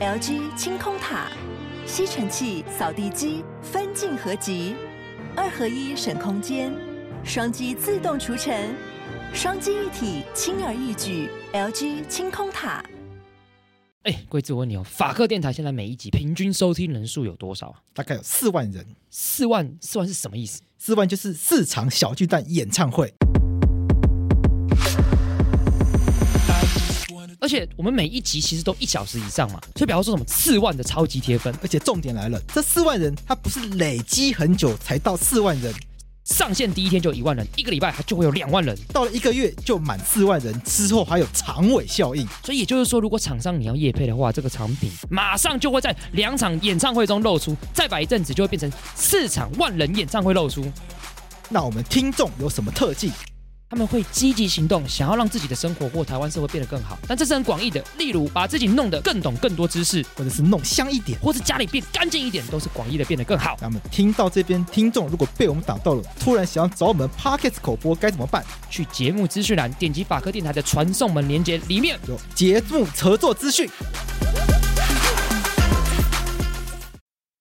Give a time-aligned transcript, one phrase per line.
[0.00, 1.30] LG 清空塔，
[1.86, 4.74] 吸尘器、扫地机分镜合集，
[5.36, 6.72] 二合一省空间，
[7.22, 8.74] 双击自动除尘，
[9.34, 11.28] 双击一体轻而易举。
[11.52, 12.82] LG 清空塔。
[14.04, 17.82] 哎，贵子，我问你哦，法克电台现在每一集平均收听人数有多少啊？
[17.92, 18.86] 大概有四万人。
[19.10, 20.62] 四万，四万是什么意思？
[20.78, 23.12] 四万就是四场小巨蛋演唱会。
[27.40, 35.74] 而且我们每一集其实都一小时以上嘛，所以比方说什么四万的超级贴分，而且重点来了，这四万人他不是累积很久才到四万人，
[36.24, 42.28] 上线第一天就一万人，一个礼拜他就会有两万人，到了一个月就满四万人，之后还有长尾效应。
[42.44, 50.70] 所以也就是说，如果厂商你要业配的话，这个产品马上就会在两场演唱会中露出，再摆一阵子就会变成四场万人演唱会露出。
[51.48, 53.10] 那我们听众有什么特技？
[53.72, 57.80] 他们会积极行动，想要让自己的生活或台湾社会变得更好，但这是很广义的。
[57.98, 63.56] 例如，把自己弄得更懂更多知识，或者是弄香一点，或是家里变干净一点，都是广义的变得更好。
[63.60, 68.44] 那么，听到这边，听众如果被我们打到了，突然想要找我们 Podcast 口播该怎么办？
[68.68, 73.70] 去节目资讯栏点击法科电台的传送门连接，里面有节目合作资讯。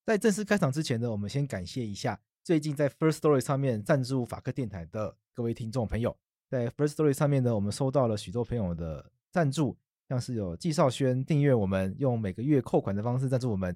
[0.05, 2.19] 在正式开场之前呢，我们先感谢一下。
[2.43, 6.13] 最近在 First Story 上面赞助法科电台的各位听众朋友，
[6.49, 9.77] 在 First Story 上面呢，我们收到了许多朋友的赞助，
[10.09, 13.73] 像是有纪少轩订阅我们，用每个月扣款的方式赞助我们。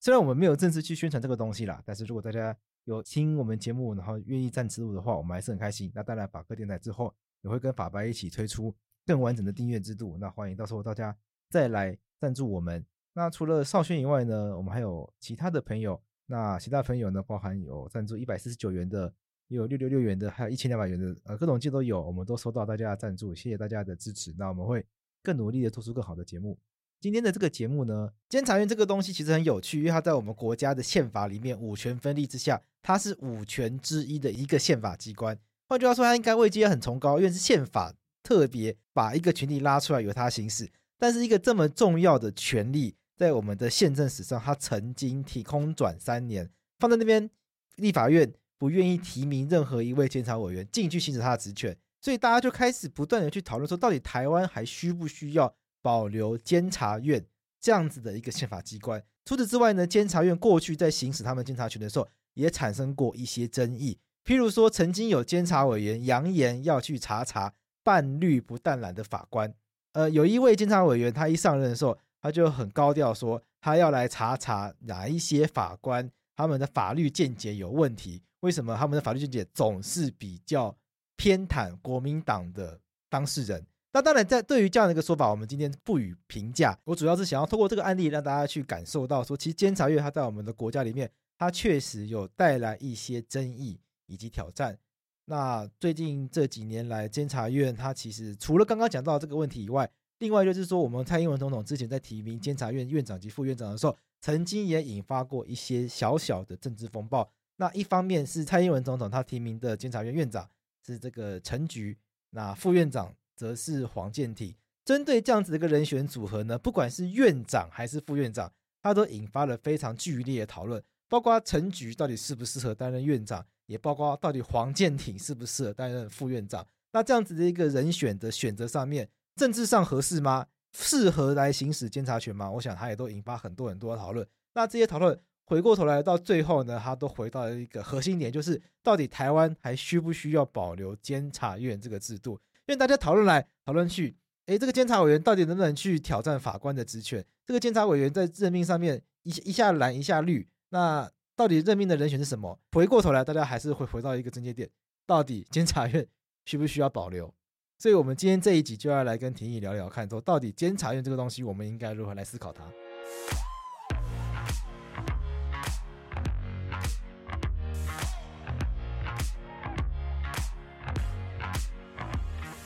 [0.00, 5.88] 虽然我们没有正式去宣传这个东西啦，但是如果大家有听我们节目，然后愿意赞助的话，我们还是很开心。
[5.94, 8.74] 那当然，法客电台之后也会跟法白一起推出
[9.06, 11.16] 更完整的订阅制度，那欢迎到时候大家
[11.48, 12.84] 再来赞助我们。
[13.12, 16.02] 那除了少轩以外呢，我们还有其他的朋友。
[16.26, 19.14] 那其他朋友呢，包含有赞助一百四十九元的，
[19.48, 24.34] 有六六六元的，还有一千两百元的，呃，各种金都有，我们都收到大家的赞助，谢谢大家的支持。
[24.38, 24.84] 那我们会
[25.22, 26.58] 更努力的做出更好的节目。
[27.00, 35.38] 今天的这个节目呢，监察院这个东西其实很有趣，因为它在我们国家的宪法里面五权分立之下，它是五权之一的一个宪法机关。
[35.68, 40.70] 换句话说，它应该位阶很崇高，因为是宪法特别把一个权力拉出来由它行使。
[40.98, 42.96] 但是一个这么重要的权力。
[43.16, 46.48] 在我们的宪政史上，它曾经提空转三年，
[46.78, 47.28] 放在那边，
[47.74, 57.24] 立法院不愿意提名任何一位监察委员进去行使他的职权，所以大家就开始不断的去讨论说，到底台湾还需不需要保留监察院
[57.60, 59.02] 这样子的一个宪法机关？
[59.24, 69.54] 除此之外呢，监察院过去在行使他们监察权的时候，也产生过一些争议，譬如说，曾经有监察委员扬言要去查查半绿不淡蓝的法官，
[69.92, 71.98] 呃，有一位监察委员，他一上任的时候。
[72.20, 80.76] 他就很高调说，他要来查查哪一些法官他们的法律见解有问题，为什么他们的法律见解总是比较
[81.16, 83.66] 偏袒国民党的当事人？
[83.92, 86.78] 那当然，在对于这样的一个说法，我们今天不予评价。
[86.84, 94.78] 我主要是想要通过这个案例，让大家去感受到说，其实监察院它在我们的国家里面，它确实有带来一些争议以及挑战。
[95.24, 107.28] 那最近这几年来，监察院它其实除了刚刚讲到这个问题以外，另外就是说，我们蔡英文总统之前在提名监察院院长及副院长的时候，曾经也引发过一些小小的政治风暴。
[107.58, 110.48] 那一方面是蔡英文总统他提名的监察院院长
[110.86, 111.96] 是这个陈菊，
[112.30, 114.54] 那副院长则是黄健庭。
[114.84, 120.82] 针对这样子的一个人选组合呢，不管是院长还是副院长，他都引发了非常剧烈的讨论。
[121.08, 126.66] 包括陈菊到底适不适合担任院长，也包括到底黄健庭适不适合担任副院长。
[126.92, 129.08] 那这样子的一个人选的选择上面。
[129.36, 130.46] 政治上合适吗？
[130.76, 132.50] 适合来行使监察权吗？
[132.50, 134.26] 我想他也都引发很多很多的讨论。
[134.54, 142.32] 那这些讨论回过头来到最后呢，他都回到了一个核心点，就是到底台湾还需不需要保留监察院这个制度？
[142.66, 144.14] 因为大家讨论来讨论去，
[144.44, 147.24] 诶，这个监察委员到底能不能去挑战法官的职权？
[147.46, 152.60] 这个监察委员在任命上面一一下蓝一下绿，那到底任命的人选是什么？
[152.72, 154.68] 回过头来，大家还是会回到一个症结点：
[155.06, 156.06] 到底监察院
[156.44, 157.32] 需不需要保留？
[157.78, 162.64] 所以，我们今天这一集就要来跟廷义聊聊，看说到底监察院这个东西，我们应该如何来思考它。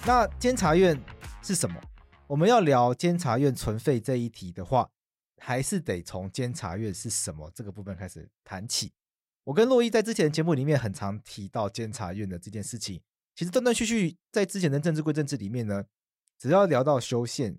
[0.05, 1.01] 那监察院
[1.43, 1.81] 是什么？
[2.27, 4.91] 我们要聊监察院存废这一题的话，
[5.37, 8.93] 还是得从监察院是什么这个部分开始谈起。
[9.45, 13.01] 我跟洛伊在之前的节目里面很常提到监察院的这件事情。
[13.37, 15.85] 其实断断续续在之前的政治归政治里面呢，
[16.37, 17.57] 只要聊到修宪，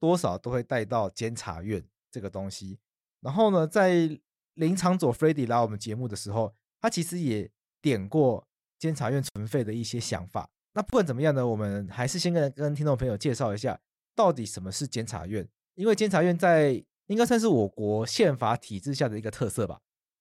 [0.00, 2.80] 多少都会带到监察院这个东西。
[3.20, 4.18] 然后呢，在
[4.54, 7.48] 林场佐 Freddy 来我们节目的时候，他其实也
[7.80, 8.44] 点过
[8.76, 10.50] 监察院存废的一些想法。
[10.76, 13.80] 那不管怎么样呢，我们还是先跟跟听众朋友介绍一下，
[14.14, 15.48] 到底什么是监察院。
[15.74, 19.80] 因为监察院在应该算是我国宪法体制下的一个特色吧。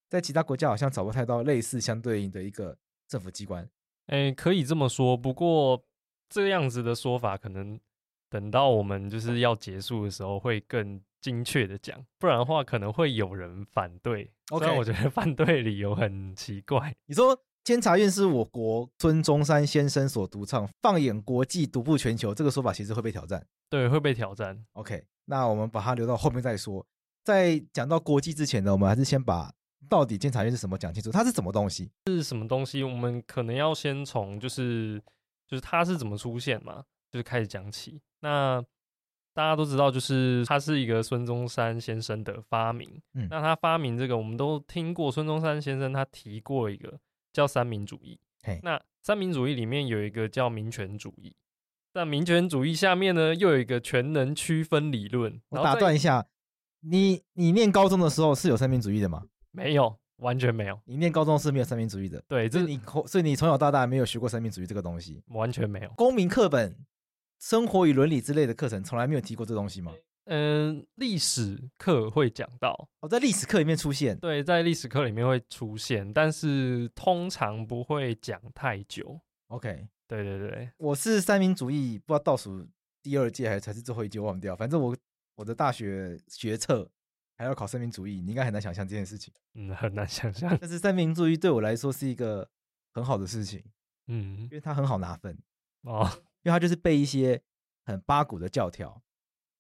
[0.10, 3.68] 在其他国家好像找不太到类似相对应的一个政府机关。
[4.08, 5.18] 哎，可以这么说。
[5.18, 5.84] 不过
[6.30, 7.78] 这样子的说法，可能
[8.30, 14.32] 等到我们就是要结束的时候会更精确的讲，不然的话可能会有人反对。
[14.62, 16.96] 然我觉得 反对理由很奇怪。
[17.08, 23.44] 你说监察院是我国孙中山先生所独创，放眼国际，独步全球，这个说法其实会被挑战。
[23.72, 24.64] 对，会被挑战。
[24.74, 26.86] OK，那我们把它留到后面再说。
[27.24, 29.52] 在讲到国际之前呢，我们还是先把
[29.90, 31.12] 到底监察院是什么讲清楚。
[31.12, 31.90] 它是什么东西？
[32.06, 32.84] 是什么东西？
[32.84, 35.02] 我们可能要先从就是
[35.48, 38.00] 就是它是怎么出现嘛，就是开始讲起。
[38.20, 38.64] 那
[39.34, 43.02] 大家都知道，就是它是一个孙中山先生的发明。
[43.16, 45.12] 嗯，那他发明这个，我们都听过。
[45.12, 47.00] 孙中山先生他提过一个
[47.36, 48.18] 叫三民主义。
[48.44, 51.36] 嘿，那三民主义里面有一个叫民权主义。
[51.94, 55.42] 那民权主义下面呢，又有一个全能区分理论。
[55.50, 56.26] 我打断一下，
[56.80, 59.24] 你你念高中的时候是有三民主义的吗？
[59.52, 60.80] 没有，完全没有。
[60.86, 62.24] 你念高中是没有三民主义的。
[62.28, 65.90] 对，这你所以你从小到大没有学过三民主义这个东西，完全没有。
[65.98, 66.76] 公民课本。
[67.38, 69.92] 生活与伦理之类的课程从来没有提过这东西吗？
[70.26, 74.18] 嗯，历史课会讲到，哦，在历史课里面出现。
[74.18, 79.20] 对，在历史课里面会出现，但是通常不会讲太久。
[79.48, 82.68] OK，对对对，我是三民主义，不知道倒数
[83.02, 84.56] 第二届还是才是最后一届，忘掉。
[84.56, 84.98] 反正我
[85.36, 86.90] 我的大学学测
[87.38, 89.32] 还要考三民主义，你应该很难想象这件事情。
[89.54, 90.58] 嗯，很难想象。
[90.60, 92.50] 但是三民主义对我来说是一个
[92.94, 93.64] 很好的事情，
[94.08, 95.38] 嗯，因为它很好拿分
[95.82, 96.10] 哦。
[96.42, 97.42] 因为它就是背一些
[97.86, 99.02] 很八股的教条，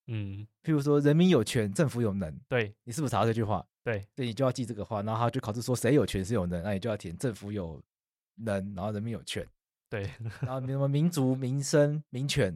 [0.07, 3.65] 嗯，譬如说“人民有权，政府有能”，对，你是不是查到这句话？
[3.83, 7.81] 对，所以你就要记这个话，然后他就考试说谁有权谁有能，那你就要填政府有
[8.35, 9.47] 能，然后人民有权，
[9.89, 10.09] 对，
[10.41, 12.55] 然后什么民族、民生、民权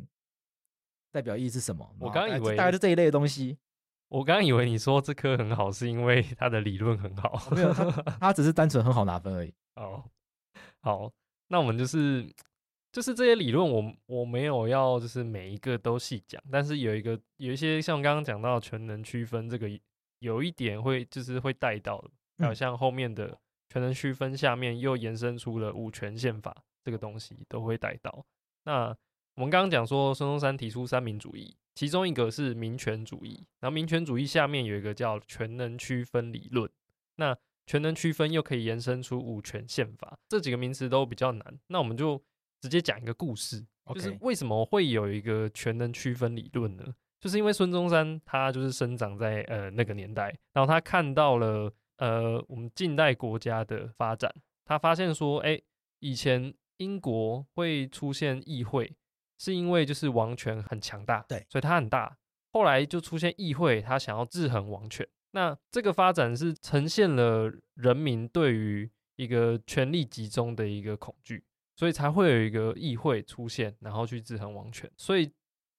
[1.12, 1.96] 代表意义是什么？
[2.00, 3.57] 我刚以为大概就这一类的东西。
[4.10, 9.54] 我刚以为你说这科很好，是因为它的理论很好，没有，他他只是单纯很好拿分而已。
[9.75, 10.04] 哦，
[10.81, 11.12] 好，
[11.48, 12.31] 那我们就是。
[12.91, 19.69] 就是这些理论，我我没有要，就是每一个都细讲，但是有一个有一些像刚刚讲到全能区分这个，
[20.19, 22.09] 有一点会就是会带到的，
[22.39, 23.38] 还有像后面的
[23.69, 28.25] 全能区分下面又延伸出了五权宪法这个东西都会带到。
[28.63, 28.88] 那
[29.36, 36.68] 我们刚刚讲说孙中山提出三民主义，其中一个是民权主义，然后民权主义下面有一个叫全能区分理论，
[37.18, 37.38] 那
[37.68, 42.19] 全能区分又可以延伸出五权宪法，这几个名词都比较难，那我们就。
[42.61, 46.83] 直接讲一个故事.就是为什么会有一个全能区分理论呢？
[47.19, 54.33] 就是因为孙中山他就是生长在呃那个年代，然后他看到了呃我们近代国家的发展，
[54.63, 55.59] 他发现说，哎，
[56.00, 58.95] 以前英国会出现议会，
[59.39, 62.15] 是因为就是王权很强大，对，所以他很大。
[62.51, 65.07] 后来就出现议会，他想要制衡王权。
[65.31, 71.44] 那这个发展是呈现了人民对于一个权力集中的一个恐惧。
[71.79, 74.91] 所以才会有一个议会出现，然后去制衡王权。
[74.97, 75.31] 所以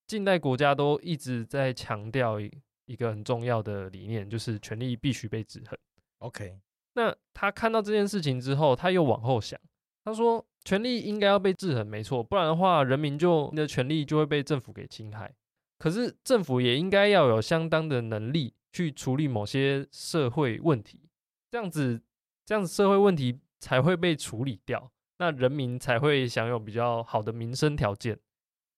[0.06, 2.50] 近代国家都一直在强调一
[2.86, 5.78] 一个很重要的理念，就是权力必须被制衡。
[6.20, 6.58] OK，
[6.94, 9.60] 那他看到这件事情之后，他又往后想，
[10.02, 15.30] 他说权力应该要被制衡，没错，不然的话，人民就你的权利就会被政府给侵害。
[15.76, 21.02] 可是政府也应该要有相当的能力去处理某些社会问题，
[21.50, 22.00] 这样子，
[22.46, 24.90] 这样子社会问题才会被处理掉。
[25.20, 28.18] 那人民才会享有比较好的民生条件，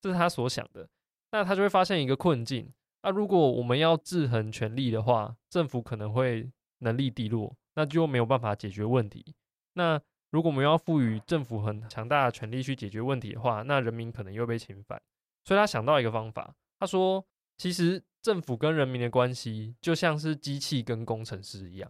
[0.01, 0.89] 这是他所想的。
[1.31, 2.69] 那他就会发现一个困境：
[3.05, 9.37] 那如果我们要制衡权力的话，政府可能会能力低落，那就没有办法解决问题。
[9.75, 15.01] 那如果我们要赋予政府很强大的权力去解决问题的话，那人民可能又被侵犯。
[15.45, 17.25] 所以他想到一个方法，他说：
[17.57, 21.89] 其实政府跟人民的关系就像是机器跟工程师一样。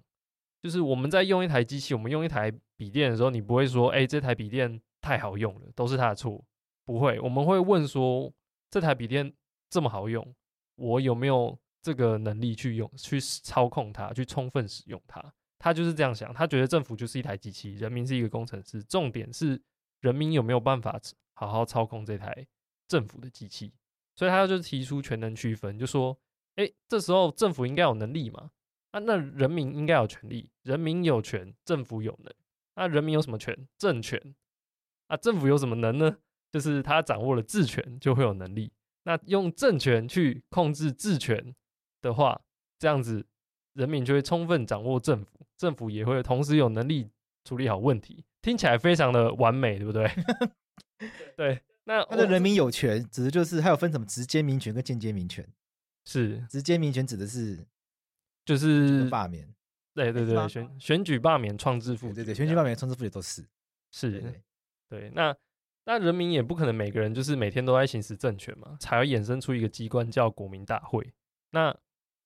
[0.63, 6.45] 就是我们在用一台机器，我们用一台笔电的时候，你不会说，哎，这台笔电太好用了，都是它的错。
[6.85, 8.33] 不会，我们会问说，
[8.71, 9.33] 这台笔电
[9.69, 10.35] 这么好用，
[10.77, 15.21] 我有没有这个能力去用、去操控它、去充分使用它？
[15.59, 19.61] 他就是这样想，他觉得政府就是一台机器，人民是一个工程师，重点是
[20.01, 21.01] 人民有没有办法
[21.35, 22.47] 好好操控这台
[22.89, 23.73] 政府的机器。
[24.15, 26.17] 所以他就提出全能区分，就说，
[26.57, 28.51] 哎，这时候政府应该有能力嘛？
[28.93, 32.33] 啊，那人民应该有权利，人民有权，政府有能。
[32.77, 33.69] 那人民有什么权？
[33.77, 34.35] 政权。
[35.09, 36.17] 啊，政府有什么能呢？
[36.51, 38.73] 就是他掌握了治权，就会有能力。
[39.05, 41.55] 那用政权去控制治权
[42.01, 42.41] 的话，
[42.79, 43.27] 这样子
[43.73, 47.11] 人民就会充分掌握政府，政府也会同时有能力
[47.45, 48.25] 处理好问题。
[48.43, 50.11] 听起来非常的完美，对不对？
[51.37, 51.61] 对。
[51.85, 55.49] 那他的人民有权，指的就是还有分什么直接民权跟间接民权。
[56.05, 57.67] 是，直接民权指的是。
[58.45, 59.49] 就是罢免，
[59.95, 63.47] 对对对，选选举罢免创制复决，对对，选举罢免创制复也都是。
[63.91, 64.43] 是，
[64.89, 65.37] 对，那
[65.85, 71.13] 那人民也不可能每个人就是每天都在行使政权嘛，才要衍生出一个机关叫国民大会。
[71.51, 71.77] 那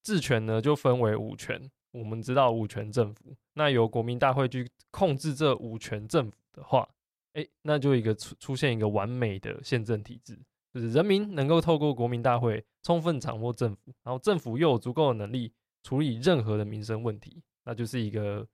[0.02, 6.88] 治权呢，就分为五权，我们知道五权政府，那由国民大会去控制这五权政府的话，
[7.32, 10.38] 哎，那就一个出出现一个完美的宪政体制。
[10.72, 15.52] 就是人民能够透过国民大会充分掌握政府，然后政府又有足够的能力
[15.86, 18.44] 处理任何的民生问题，那就是一个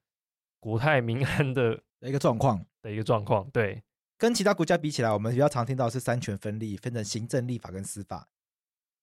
[0.60, 3.48] 国泰民安的一个状况的一个状况。
[3.50, 3.82] 对，
[4.18, 8.28] 跟其他国家比起来，我们比较常听到是三权分立，分成行政、立法跟司法，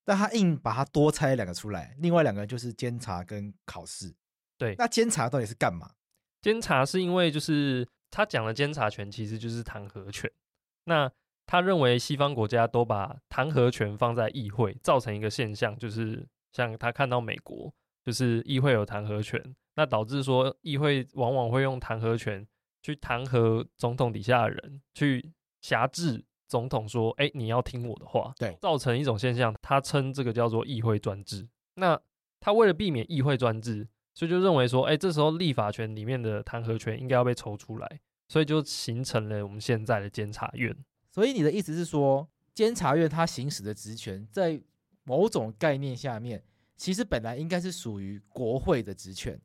[0.06, 4.14] 但他硬把它多拆两个出来，另外两个就是监察跟考试。
[4.60, 5.94] 对，那监察到底是干嘛？
[6.44, 10.32] 监察是因为就是他讲的监察权其实就是弹劾权，
[10.84, 11.12] 那。
[11.52, 17.74] 他认为西方国家都把弹劾权放在议会，造成一个现象，就是像他看到美国，
[18.10, 19.40] 就是议会有弹劾权，
[19.76, 22.44] 那导致说议会往往会用弹劾权
[22.82, 31.48] 去弹劾总统底下的人，去挟制总统说：“哎，你要听我的话。”对，造成一种现象，他称这个叫做议会专制。
[31.76, 32.02] 那
[32.40, 40.76] 他为了避免议会专制，所以就认为说：“哎，这时候立法权里面的弹劾权应该要被抽出来。”所以就形成了我们现在的监察院。
[41.12, 44.60] 所以你的意思是说，监察院他行使的职权，在
[45.04, 46.44] 某种概念下面，
[46.80, 49.38] 其实本来应该是属于国会的职权。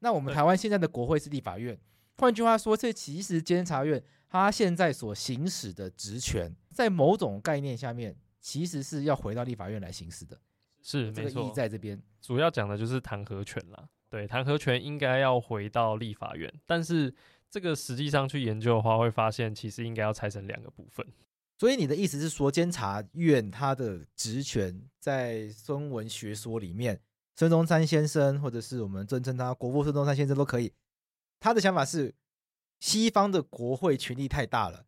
[0.00, 1.76] 那我们台湾现在的国会是立法院，
[2.18, 10.38] 换句话说，这其实监察院他现在所行使的职权，在某种概念下面，其实是要回到立法院来行使的。
[10.82, 13.88] 是，没错，意义在这边，主要讲的就是弹劾权啦。
[14.10, 17.14] 对，弹劾权应该要回到立法院，但是。
[17.50, 21.06] 这个实际上去研究的话，会发现其实应该要拆成两个部分。
[21.58, 27.00] 所以你的意思是说，监察院它的职权在孙文学说里面，
[27.34, 30.72] 孙中山先生或者是我们尊称他国父孙中山先生都可以。
[31.40, 32.14] 他的想法是，
[32.78, 34.86] 西方的国会权力太大了，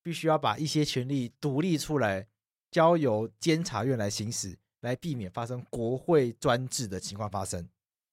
[0.00, 2.28] 必须要把一些权力独立出来，
[2.70, 7.68] 交由监察院来行使，来避免发生国会专制的情况发生。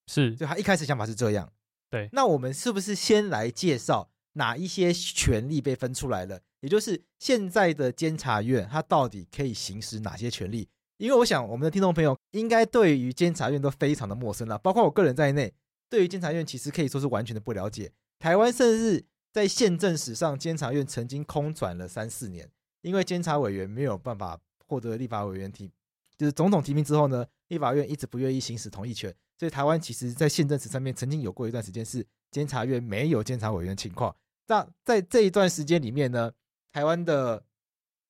[0.08, 1.54] 是，就他一开始想法是这样。
[1.92, 6.42] 对，那我们是不是先来介绍哪一些权力被分出来了？
[6.62, 10.68] 也就是现在的监察院，它到底可以行使哪些权利？
[10.98, 15.54] 因为我想我们的听众朋友应该对于监察院都非常的陌生了，包括我个人在内，
[15.90, 17.92] 对于监察院其实可以说是完全的不了解。
[18.20, 22.50] 台湾甚至在宪政史上，监察院曾经空转了三四年，
[22.82, 24.38] 因为监察委员没有办法
[24.68, 25.72] 获得立法委员提，
[26.18, 29.16] 就是总统提名之后呢，立法院一直不愿意行使同意权。
[29.38, 34.14] 所以台湾其实，在宪政史上面曾经有过一段时间是监察院没有监察委员情况。
[34.48, 36.30] 那在这一段时间里面呢，
[36.72, 37.44] 台湾的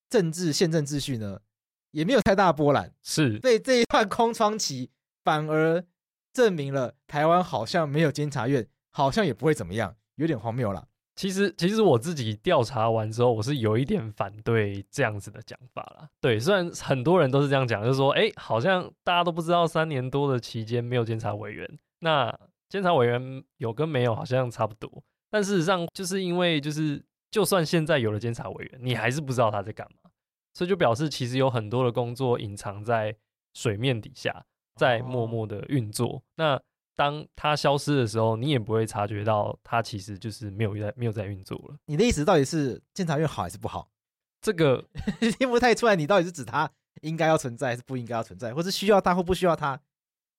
[0.09, 1.39] 政治宪政秩序呢，
[1.91, 2.93] 也没有太大波澜。
[3.01, 4.89] 是，所以这一段空窗期
[5.23, 5.83] 反而
[6.33, 10.87] 证明了台湾好像没有监察院，好像也不会怎么样，有点荒谬了。
[11.15, 16.07] 其实，其实我自己调查完之后，我是有一点反对这样子的讲法啦。
[16.21, 22.33] 对，虽然很多人都是这样讲，就是说，哎，好像大家都不知道三年多的期间没有监察委员，那
[22.69, 25.03] 监察委员有跟没有好像差不多。
[25.29, 30.09] 但事实上，就是因为就是，就算现在有了监察委员，你还是不知道他在干嘛，
[30.53, 33.15] 所以就表示其实有很多的工作隐藏在
[33.53, 34.45] 水面底下，
[34.75, 36.15] 在默默的运作。
[36.15, 36.61] 哦、那
[36.95, 41.77] 当他消失的时候，你也不会察觉到他其实就是没有在没有在运作了。
[41.85, 43.89] 你的意思到底是监察院好还是不好？
[44.41, 44.85] 这个
[45.37, 45.95] 听不太出来。
[45.95, 46.69] 你到底是指他
[47.01, 49.79] 应该要存在还是不应该要存在，或是需要他或不需要他？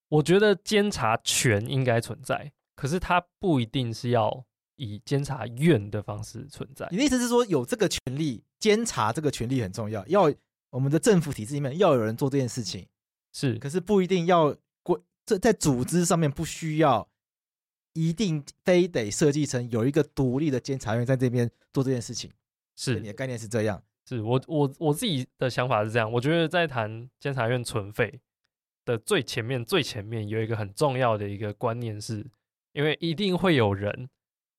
[0.08, 4.44] 我觉得监察权应该存在，可是它不一定是要
[4.80, 6.88] 以监察院的方式存在。
[6.90, 10.32] 你的意思是说，有这个权利，监察这个权利很重要，要
[10.70, 12.86] 我们的政府体制里面要有人做这件事情，
[13.32, 14.56] 是，可是不一定要。
[15.26, 17.08] 这在组织上面不需要
[17.92, 22.28] 一定非得设计成有一个独立的监察院在这边做这件事情，
[22.74, 23.80] 是你的概念是这样？
[24.08, 28.20] 是我我我自己的想法是这样，我觉得在谈监察院存废
[28.84, 32.26] 的最前面最前面有一个很重要的一个观念是，
[32.72, 34.08] 因为一定会有人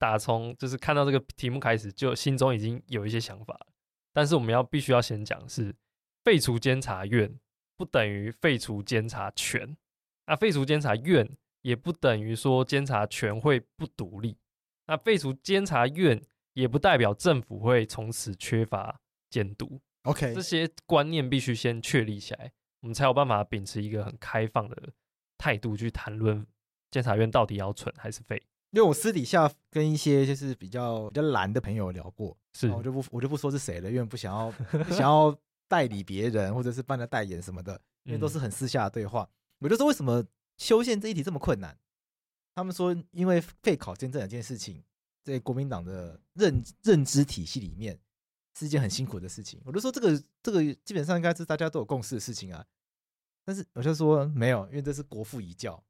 [0.02, 3.68] 打从就是看到这个题目开始就心中已经有一些想法，
[4.12, 5.76] 但是我们要必须要先讲是
[6.24, 7.40] 废除监察院
[7.78, 9.78] 不等于废除监察权。
[10.26, 14.40] 那废除监察院也不等于说监察权会不独立，
[14.88, 16.20] 那废除监察院
[16.54, 19.80] 也不代表政府会从此缺乏监督。
[20.06, 24.94] OK，这些观念必须先确立起来，我们才有办法秉持一个很开放的
[25.38, 26.44] 态度去谈论
[26.90, 28.42] 监察院到底要存还是废。
[28.72, 35.38] 因为我私底下跟一些就是比较比较懒的朋友聊过，是我就不我就不说是谁了，因为不想要不想要
[35.68, 39.30] 代理别人或者是帮他代言什么的，因为都是很私下的对话。
[39.60, 40.26] 我就说，为什么
[40.58, 41.78] 修宪这一题这么困难？
[42.56, 44.84] 他们说，因为废考监这两件事情，
[45.24, 48.00] 在国民党的认认知体系里面
[48.58, 49.62] 是一件很辛苦的事情。
[49.66, 52.66] 我就说，这个这个基本上应该是大家都有共识的事情啊。
[53.44, 55.82] 但是我就说没有，因为这是国父遗教。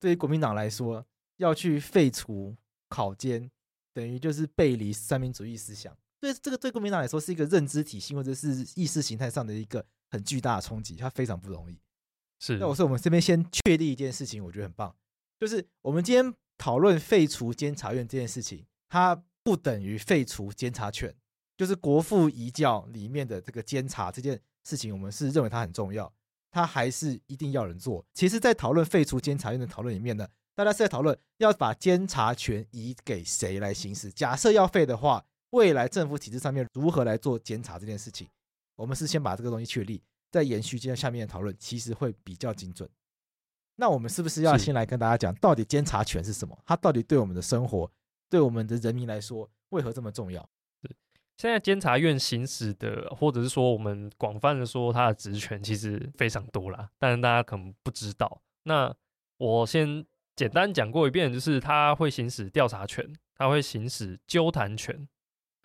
[0.00, 1.04] 对于国民党来说，
[1.36, 2.56] 要去废除
[2.88, 3.50] 考监，
[3.92, 5.96] 等于就是背离三民主义思想。
[6.20, 11.78] 对这个对国民党来说是一个认知体系或者是意识形态上的一个很巨大的冲击，它非常不容易。
[12.40, 14.94] 是，那我说我们这边先确立一件事情，我觉得很棒，
[15.38, 21.14] 就是我们今天讨论废除监察院这件事情，它不等于废除监察权，
[21.56, 26.12] 就是国父遗教里面的这个监察这件事情，我们是认为它很重要，
[26.50, 28.04] 它还是一定要人做。
[28.14, 34.10] 其实，在讨论废除监察院的讨论里面呢，大家是在讨论要把监察权移给谁来行使。
[34.10, 35.24] 假设要废的话。
[35.50, 38.28] 未来政府体制上面如何来做监察这件事情，
[38.74, 42.90] 我们是先把这个东西确立，再延续今天下面的讨论，其实会比较精准。
[43.76, 46.58] 那我们是不是要先来跟大家讲，到底监察权是什么？
[46.66, 47.88] 它到底对我们的生活，
[48.28, 50.42] 对我们的人民来说，为何这么重要？
[50.82, 50.90] 对，
[51.36, 58.42] 现在监察院行使的，或者是说我们广泛的说，它的职权其实非常多啦，但是大家可能不知道。
[58.64, 58.92] 那
[59.36, 60.04] 我先
[60.36, 65.08] 简单讲过一遍，就是他会行使调查权，他会行使纠弹权。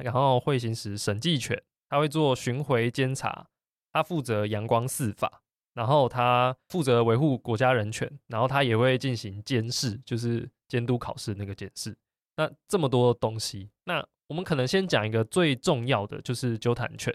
[0.02, 3.46] 然后会行使审计权，他会做巡回监察，
[3.92, 5.42] 他负责阳光司法，
[5.74, 11.94] 然后他负责维护国家人权，然后他也会进行监视，就是监督考试那个监视。
[12.38, 17.14] 那这么多东西，那我们可能先讲一个最重要的，就是纠弹权，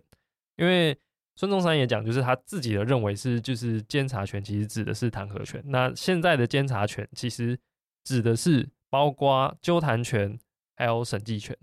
[0.57, 0.95] 因为
[1.37, 5.63] 孙中山也讲，就是他自己的认为是，就是监察权其实指的是弹劾权。
[5.67, 7.59] 那现在的监察权其实
[8.05, 10.39] 指的是包括纠弹权
[10.77, 11.57] 还有审计权。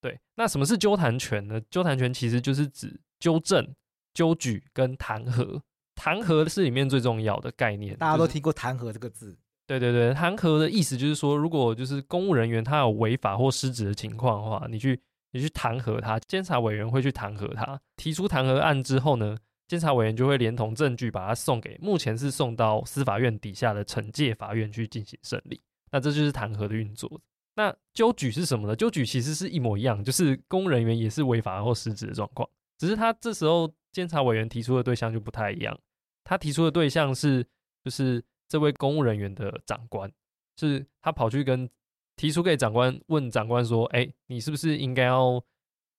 [0.00, 1.60] 对，那什么是纠弹权呢？
[1.70, 3.74] 纠弹权其实就是指纠正、
[4.12, 5.60] 纠举跟弹劾。
[5.94, 9.36] 弹劾是里面最重要的概念，大家都听过“弹劾”这个字。
[9.66, 15.00] 对对对，弹劾的意思就是说，如果就是公务人员他有违法或失职的情况的话，你去
[15.32, 17.80] 你去弹劾他，监察委员会去弹劾他。
[17.96, 25.60] 提出弹劾案之后呢，监察委员就会连同证据把他送给，目前是送到司法院底下的惩戒法院去进行审理。
[25.90, 27.20] 那这就是弹劾的运作。
[27.54, 28.74] 那纠举是什么呢？
[28.74, 35.78] 纠举其实是一模一样，就是公务人员也是违法或失职的状况，只是他这时候监察委员提出的对象就不太一样。
[36.24, 37.44] 他提出的对象是，
[37.84, 40.10] 就是这位公务人员的长官，
[40.56, 41.68] 是他跑去跟
[42.16, 45.42] 提出给长官问长官说：“哎，你是不是应该要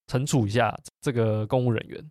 [0.06, 2.10] 惩处一下这个公务人员？”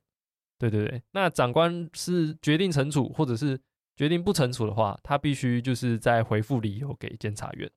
[0.59, 3.59] 对对对，那长官是决定惩处，或者是
[3.97, 7.69] 决定不惩处的话，他必须就是再回复理由给监察院。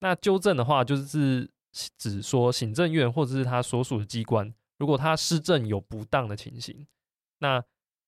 [0.00, 1.50] 那纠正的话，就是
[1.98, 6.86] 指说行政院或者是他所属的机关，如果他施政有不当的情形，
[7.40, 7.62] 那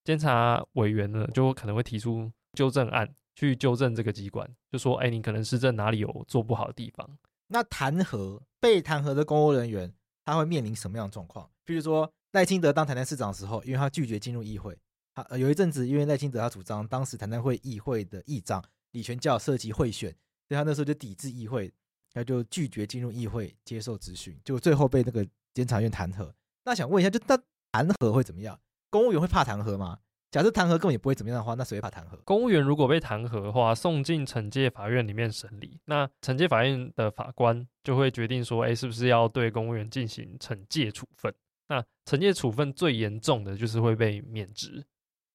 [0.05, 7.19] 监察委员呢就可能会提出纠正案去纠正这个机关，就说：哎，你可能施政哪里有做不好的地方。
[7.53, 11.49] 那弹劾被弹劾的公务人员，他会面临什么样的状况？
[11.65, 14.77] 比如说赖清德当台南市长的时候，因为他拒绝进入议会，
[15.15, 20.11] 他有一阵子因为赖清德他主张当时台南会议会的议长李全教涉及贿选，
[20.49, 21.73] 所以他那时候就抵制议会。
[22.15, 26.31] 他就拒绝进入议会接受质询，就最后被那个监察院弹劾。
[26.63, 27.35] 那想问一下，就那
[27.71, 28.61] 弹劾会怎么样？
[28.91, 30.01] 公务员会怕弹劾吗？
[30.33, 32.19] 假设弹劾根本也不会怎么样的话，那谁会怕弹劾？
[32.25, 41.33] 公务员如果被弹劾的话，送进惩戒法院里面审理，那惩戒法院的法官就会决定说，哎，是不是要对公务员进行惩戒处分？
[41.69, 44.85] 那惩戒处分最严重的就是会被免职，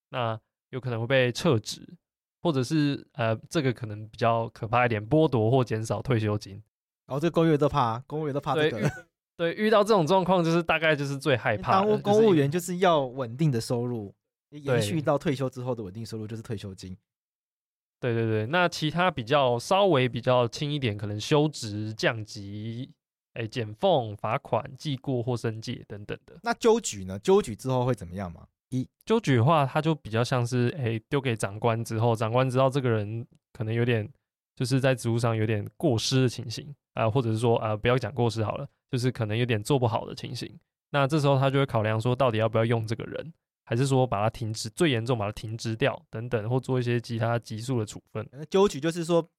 [0.10, 0.38] 那
[0.72, 1.96] 有可能会被撤职。
[2.40, 6.54] 或者是呃，这个可能比较可怕一点，剥夺或减少退休金。
[7.08, 8.90] 然后这个公务员都怕，公务员都怕这个。
[9.36, 11.98] 对，遇到这种状况，就是大概就是最害怕的。
[11.98, 14.14] 公务员就是要稳定的收入，
[14.52, 16.96] 延续到退休之后的稳定收入就是退休金。
[18.00, 22.92] 对对对，那其他比较稍微比较轻一点，可能休职、降级、
[23.34, 26.38] 哎减俸、罚款、记过或申诫等等的。
[26.44, 27.18] 那纠举呢？
[27.20, 28.48] 纠举之后会怎么样吗？
[28.70, 34.08] 一纠举的话，他就比较像是哎丢给长官之后，长官知道这个人可能有点
[34.56, 40.54] 就是在职务上有点过失的情形啊、呃，或者是说啊、呃、不要讲过失好了，就是可能有点做不好的情形。
[40.92, 43.34] 那这时候他就会考量说，到底要不要用这个人，
[43.70, 48.26] 还是说把它停职，最严重把它停职掉等等，或做一些其他急速的处分。
[48.32, 49.30] 那纠举就是说，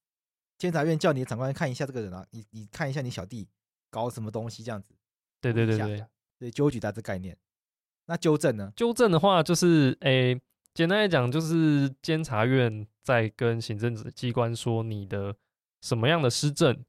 [0.58, 3.48] 监察院叫你的长官看一下这个人啊，你你看一下你小弟
[3.88, 4.94] 搞什么东西这样子。
[5.40, 6.04] 对对对对，
[6.38, 7.34] 对纠举大致概念。
[8.04, 8.70] 那纠正呢？
[8.76, 10.40] 纠正的话，就是诶、欸，
[10.74, 15.34] 简单来讲，就是监察院在跟行政机关说，你的
[15.80, 16.84] 什么样的施政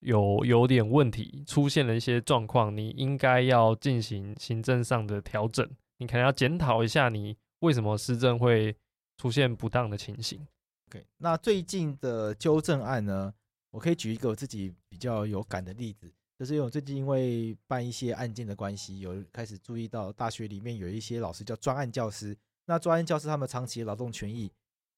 [0.00, 8.76] 有有点问题，出现了一些状况，你应该要进行行政上的调整，你可能要检讨一下，你为什么施政会
[9.16, 10.46] 出现不当的情形。
[10.88, 13.32] OK，那最近的纠正案呢，
[13.70, 24.52] 我可以举一个我自己比较有感的例子，就是因为我最近因为办一些案件的关系，有开始注意到大学里面有一些老师叫专案教师，那专案教师他们长期劳动权益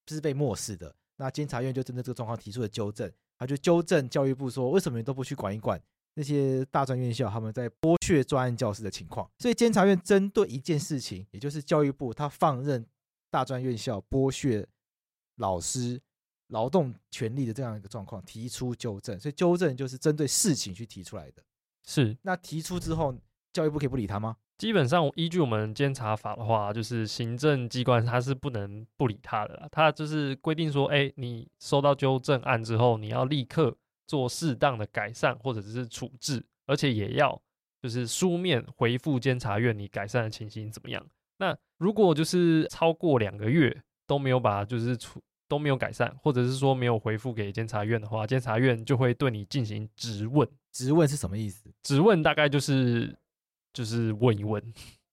[0.07, 5.81] 是被漠视的，那监察院就针对这个状况提出了纠正，他就纠正教育部说，为什么你都不去管一管
[6.15, 9.29] 那些大专院校他们在剥削专案教师的情况？
[9.37, 12.85] 所以监察院针对一件事情，也就是教育部他放任
[13.29, 14.67] 大专院校剥削。
[15.39, 15.97] 老师
[16.47, 21.41] 劳动权利的这样一个状况提出纠正，所以纠正就是针对事情去提出来的。
[21.87, 23.15] 是，那提出之后，
[23.53, 24.35] 教育部可以不理他吗？
[24.57, 29.69] 基本上依据我们监察法的话，就是行政机关他是不能不理他的啦。
[29.71, 33.77] 他就是规定说，哎，你收到纠正案之后，你要立刻
[34.09, 37.39] 做适当的改善或者是处置，而且也要
[37.79, 41.05] 就是书面回复监察院你改善的情形怎么样。
[41.37, 50.49] 那如果就是超过两个月都没有把就是处都没有改善，或者是说没有回复给监察院的话，监察院就会对你进行质问。
[50.71, 51.71] 质问是什么意思？
[51.83, 53.15] 质问大概就是
[53.71, 54.61] 就是问一问，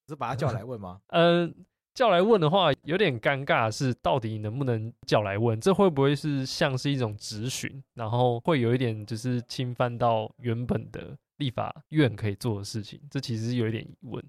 [0.09, 1.01] 是把他叫来问吗？
[1.09, 1.55] 嗯、 呃，
[1.97, 5.59] 叫来问的话有点尴尬，是到底能不能叫来问？
[5.59, 7.83] 这会不会是像是一种质询？
[7.95, 13.01] 然后会有一点就是侵犯到原本的立法院可以做的事情？
[13.11, 14.23] 这其实有一点疑问。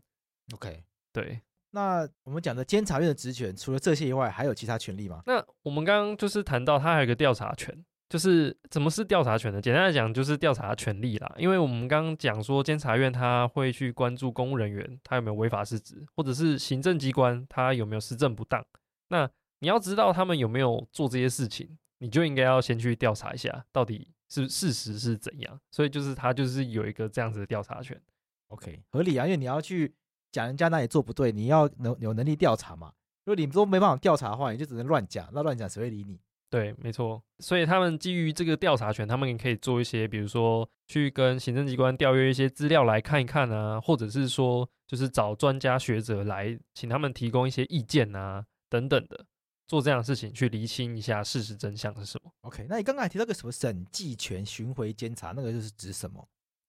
[0.53, 1.41] OK，对。
[1.71, 5.21] 那我们讲的监察院的职权，除了这些以外，还有其他权利吗？
[5.25, 9.61] 那我们刚刚就是谈到，它还有一个调查权，就是怎么是调查权呢？
[9.61, 11.35] 简单来讲，就是调查权利啦。
[11.37, 18.65] 因为我们刚刚讲说，监察院他会去关注公务人员他有没有违法失职，或者是行政机关他有没有施政不当。
[19.09, 25.59] 那你要知道他们有没有做这些事情，你就应该要先去调查一下，到底是事实是怎样。
[25.71, 27.99] 所以就是他就是有一个这样子的调查权。
[28.47, 29.95] OK，合理啊，因为你要去。
[30.29, 32.91] 讲人家哪里做不对，你要能有能力调查嘛？
[33.23, 36.19] 如果你都没办法调查的话，你就只能乱讲，那乱讲谁会理你？
[36.49, 37.21] 对，没错。
[37.39, 49.25] 所以他们基于这个调查权，他们也可以做一些，比如说去跟行政机关调阅一些资料来看一看啊，或者是说就是找专家学者来，请他们提供一些意见啊，等等的，
[49.67, 52.31] 做这样的事情去厘清一下事实真相是什么。
[52.41, 56.27] OK，那你刚刚还提到个什么审计权、巡回监察，那个就是指什么？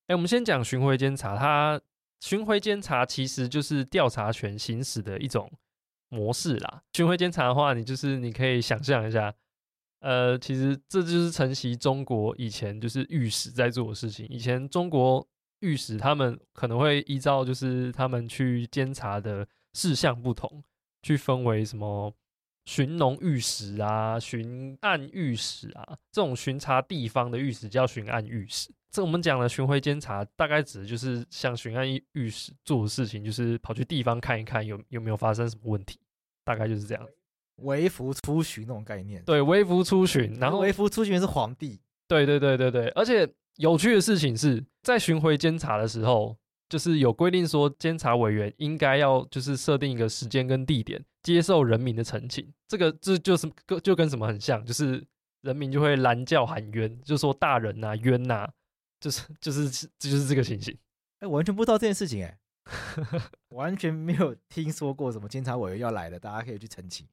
[0.08, 1.80] 哎，我们先讲巡回监察，它。
[2.20, 5.48] 巡回监察其实就是调查权行使的一种
[6.08, 6.82] 模式啦。
[6.92, 9.32] 巡回监察的话，你就是你可以想象一下，
[10.00, 14.26] 呃，其实这就是承袭中国以前就是御史在做的事情。
[14.28, 15.26] 以前中国
[15.60, 20.62] 御史他们可能会依照就是他们去监察的事项不同，
[21.02, 22.14] 去分为什么
[22.64, 28.70] 巡农御史啊、巡按御史啊，这种巡查地方的御史叫巡按御史。
[28.90, 35.98] 这我们讲的巡回监察，大概指的就是像巡按御史做的事情，就是跑去地方看一看有有没有发生什么问题，
[36.44, 37.06] 大概就是这样。
[37.58, 39.22] 微服出巡那种概念。
[39.24, 41.80] 对，微服出巡，然后微服出巡是皇帝。
[42.06, 46.36] 对对对对对，而且有趣的事情是在巡回监察的时候，
[46.68, 52.52] 就是有规定说，监察委员应该要就是设定一个时间跟地点，接受人民的陈情。
[52.66, 53.50] 这个这就是
[53.82, 55.04] 就跟什么很像，就是
[55.42, 58.50] 人民就会拦轿喊冤，就说大人呐、啊、冤呐、啊。
[59.00, 63.20] 就是 就是就是这个情形，哎、欸，我完全不知道这件事情、欸，哎，
[63.54, 67.06] 完全没有听说过什么监察委员要来的，大家可以去澄清，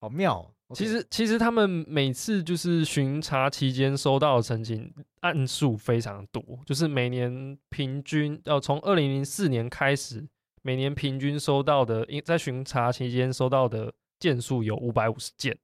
[0.00, 0.74] 好妙、哦。
[0.74, 10.26] 其实其实他们每次就是巡查期间收到的陈情案数非常多，就是每年平均要从二零零四年开始，
[10.62, 15.56] 每年平均收到的，在巡查期间收到的件数有五百五十件。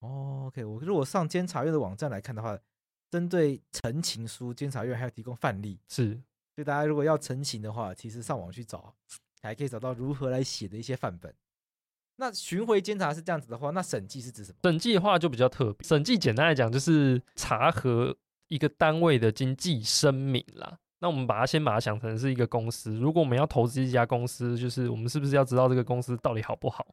[0.00, 2.58] 哦，OK，我如果上监察院的网站来看的话。
[3.10, 6.14] 针对陈情书，监察院还要提供范例，是，
[6.56, 8.92] 所以大家如果要陈情的话，其实上网去找，
[9.40, 11.32] 还可以找到如何来写的一些范本。
[12.16, 14.58] 那巡回监察是这样子的话，那审计是指什么？
[14.62, 18.16] 审计的话就比较特别，审计简单来讲就是查核
[18.48, 20.78] 一个单位的经济声明啦。
[21.00, 26.86] 那我们把它先把它想成是一个公司，如果我们要投资一家公司，就是我们是不是要知道这个公司到底好不好？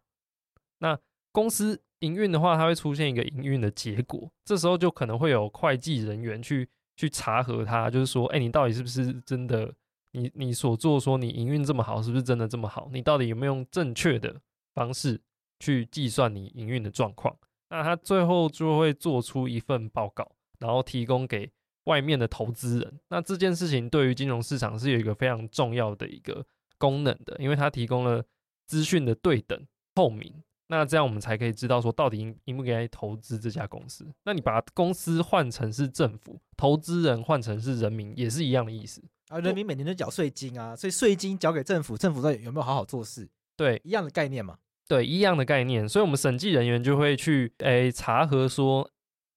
[0.79, 0.97] 那
[1.31, 1.81] 公司。
[2.01, 9.71] 营运的话，它会出现一个营运的结果，这时候就可能会有会计人员去去查核它，就是说，哎，你到底是不是真的？
[10.13, 12.89] 你你所做说你营运这么好，是不是真的这么好？
[12.91, 14.35] 你到底有没有用正确的
[14.81, 15.21] 方式
[15.59, 17.37] 去计算你营运的状况？
[17.69, 21.51] 那他最后就会做出一份报告，然后提供给
[21.85, 22.99] 外面的投资人。
[23.09, 26.43] 那这件事情对于金融市场是有一个非常重要的一个
[26.79, 28.23] 功能的，因为它提供了
[28.65, 30.33] 资讯的对等透明。
[30.67, 34.09] 那这样我们才可以知道说到底应应不应该投资这家公司。
[34.23, 39.39] 那你把公司换成是政府，投资人换成是人民，也是一样的意思啊。
[39.39, 43.29] 人民每年都缴税金啊，所以税金缴给政府，政府到底有没有好好做事？
[43.55, 44.57] 对，一样的概念嘛。
[44.91, 45.87] 对，一样的概念。
[45.87, 48.85] 所以我们审计人员就会去诶查核说，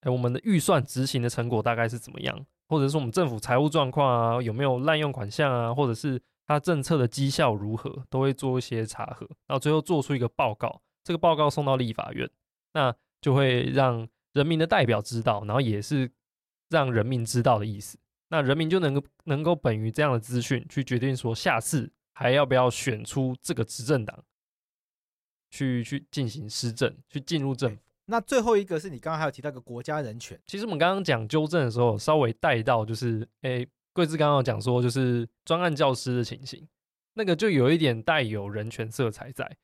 [0.01, 10.83] 诶，我们的预算执行的成果大概是怎么样，或者是我们政府财务状况啊，有没有滥用款项啊，或者是它政策的绩效如何，都会做一些查核，然后最后做出一个报告。
[11.05, 12.29] 这个报告送到立法院，
[12.73, 16.11] 那就会让人民的代表知道，然后也是
[16.69, 17.97] 让人民知道的意思。
[18.31, 24.19] 那人民就能够能够本于这样的资讯去决定说，下次还要不要选出这个执政党
[25.55, 27.83] 去去进行施政，去进入政府。
[28.07, 36.67] 那最后一个是你刚刚还有提到一个国家人权，其实我们刚刚讲纠正的时候，稍微带到就是，诶，贵志刚刚有讲说就是专案教师的情形，
[37.15, 39.57] 那个就有一点带有人权色彩在。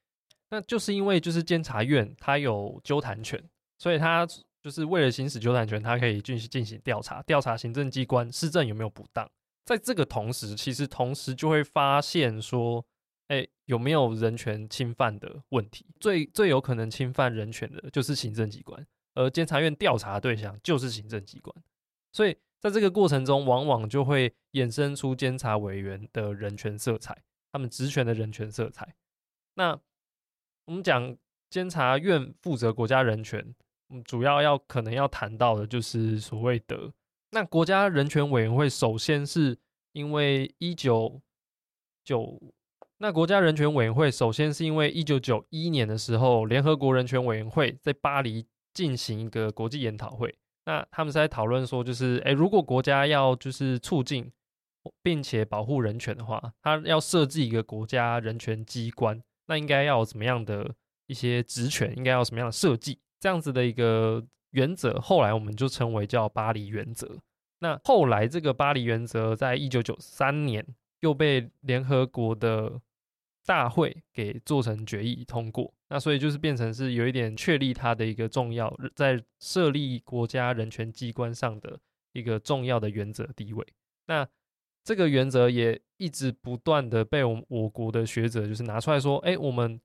[0.50, 3.42] 那就是因为就是监察院它有纠弹权，
[3.78, 4.26] 所以它
[4.62, 9.28] 就是为了行使纠弹权，它可以进行进行调查，调查行政机关施政有没有不当。
[9.66, 12.84] 在这个同时，其实同时就会发现说，
[13.30, 15.86] 哎，有没有人权侵犯的问题？
[16.00, 21.54] 最最有可能侵犯人权的就是行政机关，而监察院调查对象就是行政机关，
[22.12, 28.96] 所以在这个过程中，往往就会衍生出监察委员的人权色彩，他们职权的人权色彩。
[29.54, 29.78] 那
[30.64, 31.16] 我们讲
[31.50, 33.54] 监察院负责国家人权，
[34.04, 36.92] 主要要可能要谈到的就是所谓的
[37.30, 38.68] 那国家人权委员会。
[38.68, 39.56] 首先是
[39.92, 41.22] 因为一九
[42.04, 42.40] 九，
[43.02, 50.34] 那国家人权委员会首先是因为一九九一年的时候，联合国人权委员会在巴黎进行一个国际研讨会。
[50.66, 54.30] 那他们是在讨论说，就是诶，如果国家要就是促进
[55.02, 59.18] 并且保护人权的话，他要设置一个国家人权机关。
[59.46, 60.74] 那应该要有怎么样的
[61.06, 61.96] 一些职权？
[61.96, 62.98] 应该要什么样的设计？
[63.18, 67.16] 这样子的一个原则，后来我们就称为叫巴黎原则。
[67.60, 70.64] 那后来这个巴黎原则在一九九三年
[71.00, 72.78] 又被联合国的
[73.50, 75.74] 大会给做成决议通过。
[75.88, 81.80] 那所以就是变成是有一点确立它的一个重要，在设立国家人权机关上的
[82.12, 83.66] 一个重要的原则地位。
[84.06, 84.24] 那
[84.84, 89.80] 这个原则也一直不断的被我我国的学者就是拿出来说，哎，我们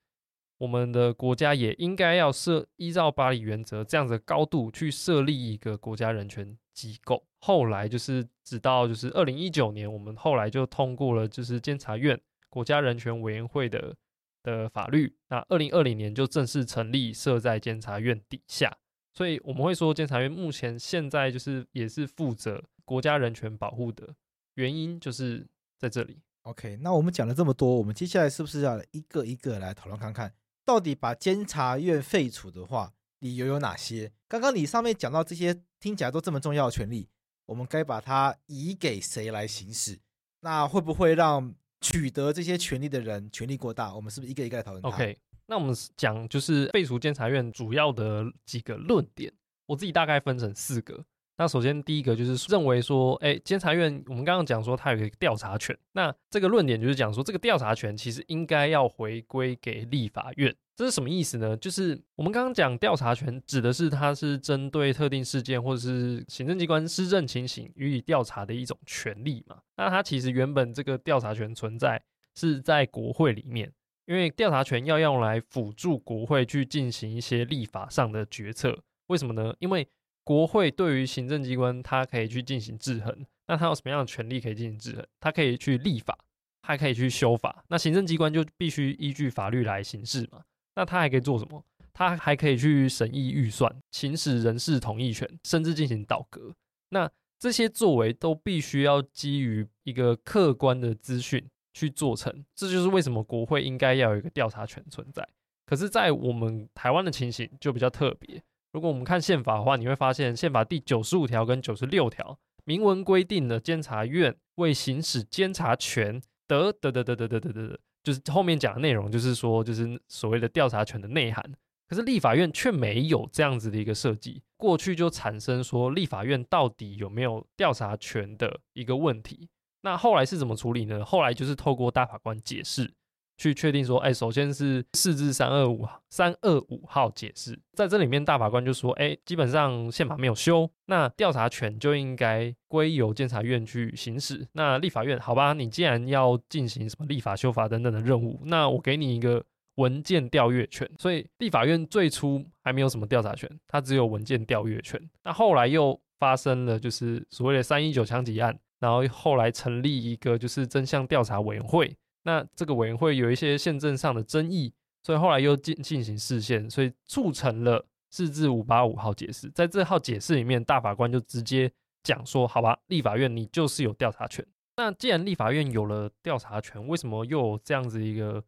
[0.60, 7.25] 我们的国家也应该要设依照巴黎原则这样子的高度去设立一个国家人权机构。
[7.39, 12.21] 后来就是直到就是二零一九年，我们后来就通过了就是监察院
[12.55, 13.93] 国家人权委员会的
[14.41, 15.13] 的法律。
[15.27, 18.77] 那二零二零年就正式成立，设在监察院底下。
[19.13, 24.15] 所以我们会说，监察院目前现在就是也是负责国家人权保护的。
[24.53, 25.45] 原因就是
[25.77, 26.21] 在这里。
[26.43, 34.13] OK，那我们讲了这么多，我们接下来是不是要一个一个来讨论看看，到底把监察院废除的话，理由有哪些？
[34.29, 37.09] 刚刚你上面讲到这些听起来都这么重要的权利，
[37.47, 39.99] 我们该把它移给谁来行使？
[40.41, 41.53] 那会不会让
[41.85, 43.93] 取得这些权利的人权力过大？
[43.93, 49.31] 我们是不是一个一个来讨论？OK，那我们讲就是废除监察院主要的几个论点，
[49.67, 51.05] 我自己大概分成四个。
[51.37, 61.55] 那首先第一个就是认为说，哎，监察院我们刚刚讲说它有一个调查权，那这个论点就是讲说这个调查权其实应该要回归给立法院，这是什么意思呢？
[61.55, 69.57] 就是我们刚刚讲调查权指的是它是针对特定事件或者是行政机关施政情形予以调查的一种权利嘛。
[69.77, 72.01] 那它其实原本这个调查权存在
[72.35, 73.71] 是在国会里面，
[74.05, 79.55] 因为调查权要用来辅助国会去进行一些立法上的决策，为什么呢？
[79.59, 79.88] 因为
[80.25, 83.25] 国会对于行政机关，它可以去进行制衡。
[83.47, 85.07] 那它有什么样的权利可以进行制衡？
[85.21, 86.17] 它可以去立法，
[86.61, 87.63] 它可以去修法。
[87.69, 90.41] 那行政机关就必须依据法律来行事嘛。
[90.75, 91.63] 那他还可以做什么？
[91.93, 96.53] 他还可以去审议预算，行使人事同意权，甚至进行倒阁。
[96.89, 97.09] 那
[97.39, 102.43] 这些作为都必须要基于一个客观的资讯去做成。
[102.53, 105.27] 这就是为什么国会应该要有一个调查权存在。
[105.65, 108.41] 可是，在我们台湾的情形就比较特别。
[108.73, 121.43] 如果我们看宪法的话，你会发现宪法第九十五条跟九十六条明文规定了监察院为行使监察权得得得得得得得得，就是后面讲的内容，就是说就是所谓的调查权的内涵。
[121.87, 129.49] 可是立法院却没有这样子的一个设计，过去就产生说立法院到底有没有调查权的一个问题。
[129.81, 131.03] 那后来是怎么处理呢？
[131.03, 132.93] 后来就是透过大法官解释。
[133.37, 144.47] 去确定说，哎，首先是四至三二五三二五号解释，在这里面大法官就说，哎，基本上宪法没有修，那调查权就应该归由监察院去行使。
[144.53, 149.43] 那立法院，好吧，你既然要进行什么立法修法等等的任务，那我给你一个
[149.75, 150.89] 文件调阅权。
[150.97, 154.97] 所以立法院最初还没有什么调查权，它只有文件调阅权。
[155.23, 161.93] 那后来又发生了就是所谓的三一九枪击案，然后后来成立一个就是真相调查委员会。
[162.25, 171.71] 那这个委员会有一些宪政上的争议，所以后来又进进行释宪，所以促成了四至五八五号解释，在这号解释里面，大法官就直接
[172.03, 174.45] 讲说：“好吧，立法院你就是有调查权。
[174.77, 178.43] 那既然立法院有了调查权，为什么又有这样子一个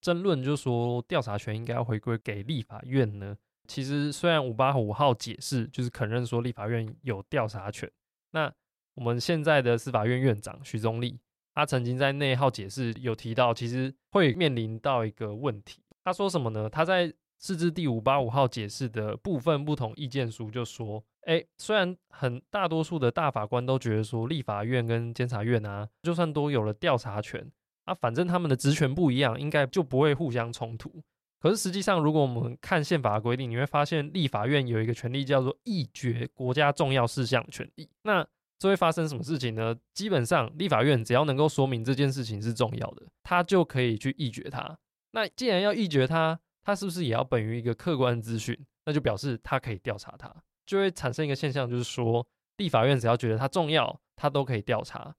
[0.00, 3.36] 争论，就是说调查权应该要回归给立法院呢？
[3.68, 7.88] 其实，虽然五八五号解释就是肯认说立法院有调查权，
[8.32, 8.52] 那
[8.94, 11.20] 我们现在的司法院院长许宗力，
[11.54, 15.82] 他曾经在那号解释有提到，其实会面临到一个问题。
[16.04, 16.68] 他说什么呢？
[16.68, 27.50] 他在释字第五八五号解释的部分不同意见书就说：“哎，虽然很大多数的大法官都觉得说，立法院跟监察院啊，就算都有了调查权
[27.84, 31.02] 啊，反正他们的职权不一样，应该就不会互相冲突。
[31.38, 37.88] 可是实际上，如果我们看宪法的规定，你会发现立法院有一个权利叫做议决国家重要事项的权利。
[38.02, 38.26] 那
[38.60, 39.74] 这会发生什么事情呢？
[39.94, 44.78] 基本上，立法院只要能够说明这件事情是重要的，他就可以去议决它。
[45.12, 48.56] 那既然要议决它，他是不是也要本于一个客观资讯？
[48.84, 50.30] 那就表示他可以调查他，
[50.66, 52.26] 就会产生一个现象，就是说
[52.58, 55.14] 立法院只要觉得它重要，他都可以调查，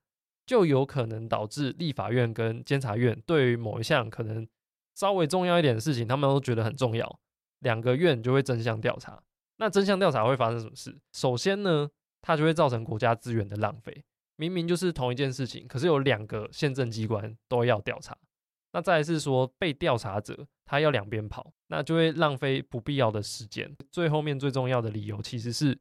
[0.46, 4.48] 就有可能导致立法院跟监察院对于某一项可能
[4.94, 7.20] 稍微重要一点的事情，他们都觉得很重要，
[7.60, 9.22] 两个院就会争相调查。
[9.58, 11.00] 那争相调查会发生什么事？
[11.14, 11.90] 首先呢，
[12.22, 14.04] 它就会造成国家资源的浪费。
[14.38, 18.18] 明明就是同一件事情，可是有两个宪政机关都要调查。
[18.74, 23.76] 那再来是说，被调查者他要两边跑，那就会浪费不必要的时间。
[23.92, 25.78] 最后面最重要的理由其实是，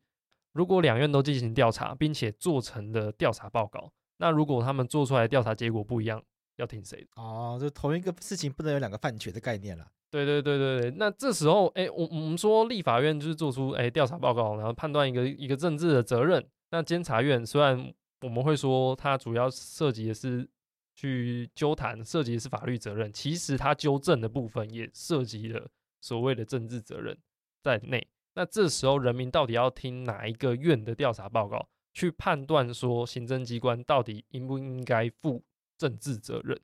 [0.53, 6.23] 如果两院都进行调查，并且做成了调查报告，那如果他们做出来调查结果不一样，
[6.61, 7.09] 要听谁的？
[7.17, 9.85] 哦，就同一个事情不能有两个判决的概念了。
[10.11, 10.91] 对对对对对。
[10.97, 16.47] 那这时候，哎，我我们说立法院就是做出哎调查报告，然后判断一个一个政治的责任。
[16.71, 20.49] 那监察院虽然我们会说它主要涉及的是。
[20.93, 25.67] 去纠谈涉及的是法律责任，其实它纠正的部分也涉及了
[25.99, 27.17] 所谓的政治责任
[27.63, 28.07] 在内。
[28.35, 35.43] 那这时候人民到底要听哪一个院的调查报告，去判断说行政机关到底应不应该负
[35.81, 36.61] 政治责任？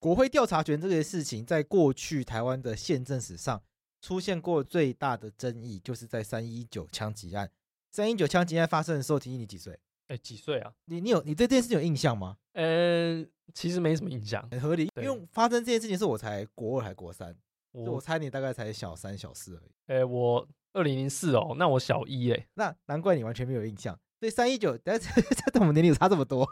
[0.00, 3.62] 国会调查权这个事情，在过去台湾的宪政史上
[4.02, 7.48] 出现过最大的争议，就是在三一九枪击案。
[7.92, 9.78] 三一九枪击案发生的时候，提议你几岁？
[10.08, 10.72] 哎，几岁啊？
[10.86, 12.36] 你你有你对这件事情有印象吗？
[12.54, 13.24] 呃，
[13.54, 17.36] 其实没什么印象，很合理，因为发生这件事情是我才国二还国三，
[17.70, 19.70] 我，我猜你大概才小三小四而已。
[19.86, 23.98] 哎，我二零零四哦，那我小一哎，那难怪你完全没有印象。
[24.18, 26.46] 所以三一九， 但是在我们年龄有差这么多，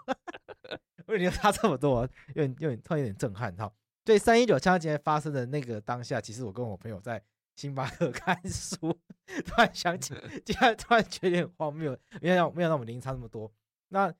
[1.14, 2.09] 为什么差这么多？
[2.35, 3.72] 有点有点突然有点震撼哈。
[4.05, 7.22] 对，三一九枪击案发生的那个当下，其实我跟我朋友在
[7.57, 8.77] 星巴克 看书，
[9.46, 13.50] 突然想起，突然突然觉得有点荒谬，没想到没想到我们年龄差那么多。
[13.88, 14.12] 那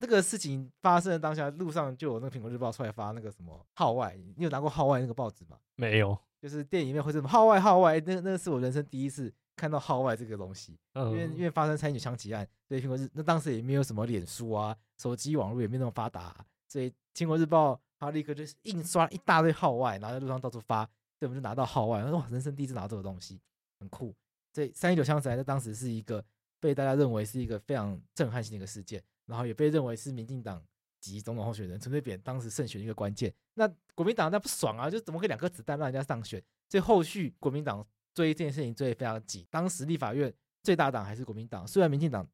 [0.00, 5.56] 这个事情发生的当下，路上就有那个苹果日报出来发那个什么号外，你有拿过号外那个报纸吗？
[5.76, 20.88] 没有，就是电影里面会这么号外号外，那那个是我人生第一次看到号外这个东西，因为因为发生三一九枪击案，所以苹果日那当时也没有什么脸书啊，手机网络也没那么发达啊，所以苹果日报他立刻就是印刷一大堆号外，然后在路上到处发。
[21.16, 23.40] 所以我们就拿到号外，哇，人生第一次拿到这个东西，
[23.78, 24.12] 很酷。
[24.52, 26.22] 所以三一九枪击案在当时是一个
[26.58, 30.60] 被大家认为是一个非常震撼性的一个事件，然后也被认为是民进党
[31.00, 33.32] 及总统候选人陈水扁当时胜选的一个关键。
[33.54, 36.42] 那国民党那不爽啊，就怎么可以两颗子弹让人家上选？
[36.68, 39.44] 所以后续国民党追这件事情追得非常紧。
[39.50, 42.26] 当时立法院最大党还是国民党，虽然民进党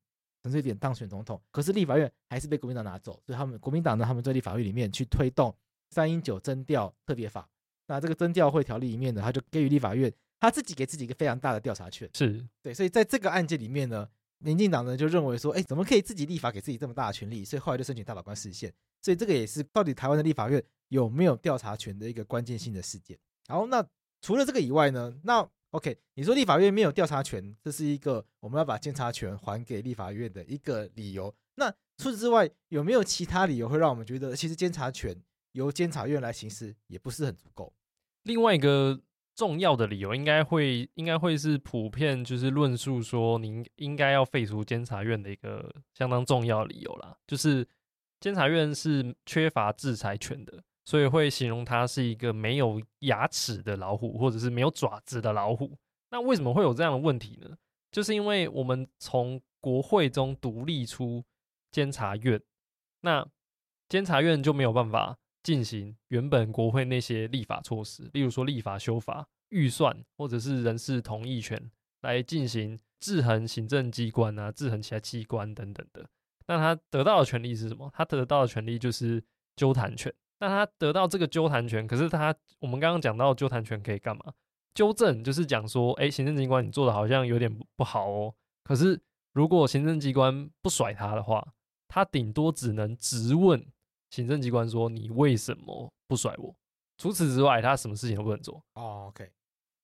[0.42, 3.20] 陈水扁当选总统，可是立法院还是被国民党拿走。
[3.24, 5.54] 所以他们国民党呢，他们在立法院里面去推动
[5.90, 7.48] 三一九征调特别法。
[7.86, 17.44] 那这个征调会条例里面呢，他就给予立法院他自己给自己一个非常大的调查权，是对，所以在这个案件里面呢，民进党呢就认为说，哎，怎么可以自己立法给自己这么大的权利？
[17.44, 23.18] 所以后来就申请大法官释宪，所以这个也是到底台湾的立法院有没有调查权的一个关键性的事件。
[23.48, 23.84] 然后，那
[24.22, 31.32] 除了这个以外呢，那 OK，你说立法院没有调查权，这是一个我们要把监察权还给立法院的一个理由。
[31.54, 35.16] 那除此之外，有没有其他理由会让我们觉得，其实监察权
[35.52, 37.72] 由监察院来行使也不是很足够？
[38.24, 39.00] 另外一个
[39.36, 47.66] 重要的理由，应该会应该会是普遍就是论述说，您应该要废除监察院的一个相当重要理由啦，就是
[48.18, 55.78] 监察院是缺乏制裁权的，所以会形容它是一个没有牙齿的老虎，或者是没有爪子的老虎。
[56.10, 57.56] 那为什么会有这样的问题呢？
[57.92, 61.24] 就是因为我们从国会中独立出
[61.70, 62.42] 监察院，
[63.02, 63.24] 那
[63.88, 65.16] 监察院就没有办法。
[65.42, 71.70] 进行原本国会那些立法措施，例如说立法修法、预算或者是人事同意权，
[72.02, 76.06] 来进行制衡行政机关啊、制衡其他机关等等的。
[76.46, 77.90] 那他得到的权利是什么？
[77.94, 79.24] 他得到的权利就是
[79.56, 80.12] 纠弹权。
[80.40, 84.32] 那他得到这个纠弹权，可是他我们刚刚讲到纠弹权可以干嘛？
[84.74, 88.34] 纠正，就是讲说，哎，行政机关你做的好像有点不好哦。
[88.64, 89.00] 可是
[89.32, 91.46] 如果行政机关不甩他的话，
[91.88, 93.64] 他顶多只能质问
[94.10, 96.54] 行政机关说，你为什么不甩我？
[96.96, 98.62] 除此之外，他什么事情都不能做。
[98.74, 99.30] 哦，OK。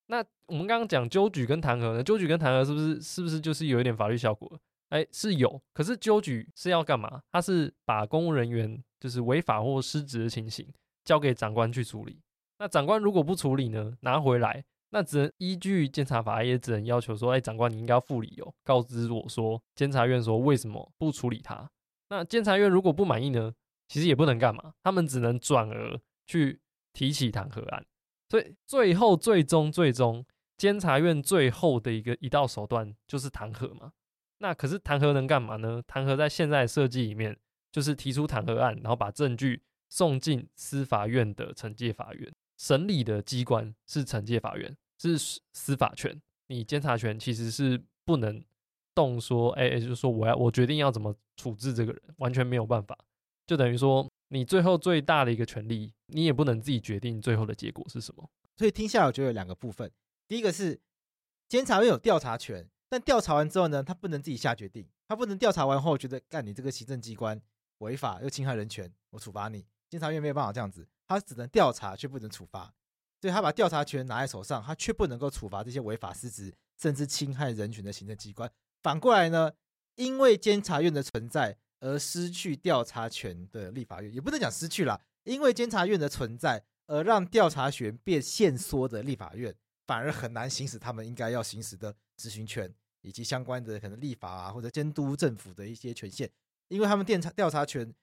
[0.07, 2.03] 那我们刚刚讲纠举跟弹劾呢？
[2.03, 4.59] 纠举跟弹劾是不是是不是就是有一点法律效果？
[4.91, 5.61] 哎，是有。
[5.75, 7.23] 可是纠举是要干嘛？
[7.33, 10.67] 他是把公务人员就是违法或失职的情形
[11.05, 12.21] 交给长官去处理。
[12.59, 13.97] 那长官如果不处理呢？
[14.01, 21.71] 拿回来，那只能依据监察法，也只能要求说，哎，长官你应该要附理由，告知我说，监察院说为什么不处理他？
[22.09, 23.53] 那监察院如果不满意呢？
[23.89, 26.61] 其实也不能干嘛，他们只能转而去
[26.93, 27.85] 提起弹劾案。
[28.29, 30.25] 所以最后、最终、最终，
[30.57, 33.93] 监察院最后的一个一道手段就是弹劾嘛。
[34.39, 35.81] 那可是弹劾能干嘛呢？
[35.87, 37.39] 弹劾在现在设计里面，
[37.77, 39.61] 就是提出弹劾案，然后把证据
[39.91, 45.19] 送进司法院的惩戒法院，审理的机关是惩戒法院，是
[45.53, 46.19] 司法权。
[46.47, 48.43] 你监察权其实是不能
[48.95, 52.97] 动说，哎、就是说我要我决定要怎么处置这个人，完全没有办法。
[53.47, 58.27] 就等于说，你最后最大的一个权利，你也不能自己决定最后的结果是什么。
[58.57, 59.93] 所以听下来，我觉得有两个部分。
[60.27, 60.81] 第一个是
[61.47, 67.39] 监察院有调查权，但调查完之后呢，他不能自己下决定，他不能调查完后觉得干你这个行政机关
[67.79, 69.67] 违法又侵害人权，我处罚你。
[69.89, 72.73] 监察院没有办法这样子，他只能调查却不能处罚。
[73.21, 78.51] 所以他把调查权拿在手上，他却不能够处罚这些违法失职甚至侵害人权的行政机关。
[78.83, 79.53] 反过来呢，
[79.95, 81.59] 因为监察院的存在。
[81.79, 89.55] 而失去调查权的立法院，也不能讲失去了，因为监察院的存在，而让调查权变限缩的立法院，
[89.87, 96.29] 反而很难行使他们应该要行使的执行权，以及相关的可能立法啊或者监督政府的一些权限，
[96.69, 97.95] 因为他们调查调查权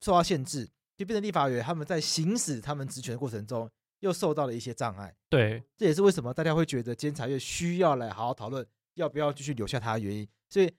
[0.00, 3.70] 受到限制，就变成立法员他们在行使他们职权的过程中，
[4.00, 5.14] 又受到了一些障碍。
[5.28, 10.28] 对，这也是为什么大家会觉得监察院需要来好好讨论要不要继续留下他的原因。
[10.48, 10.72] 所以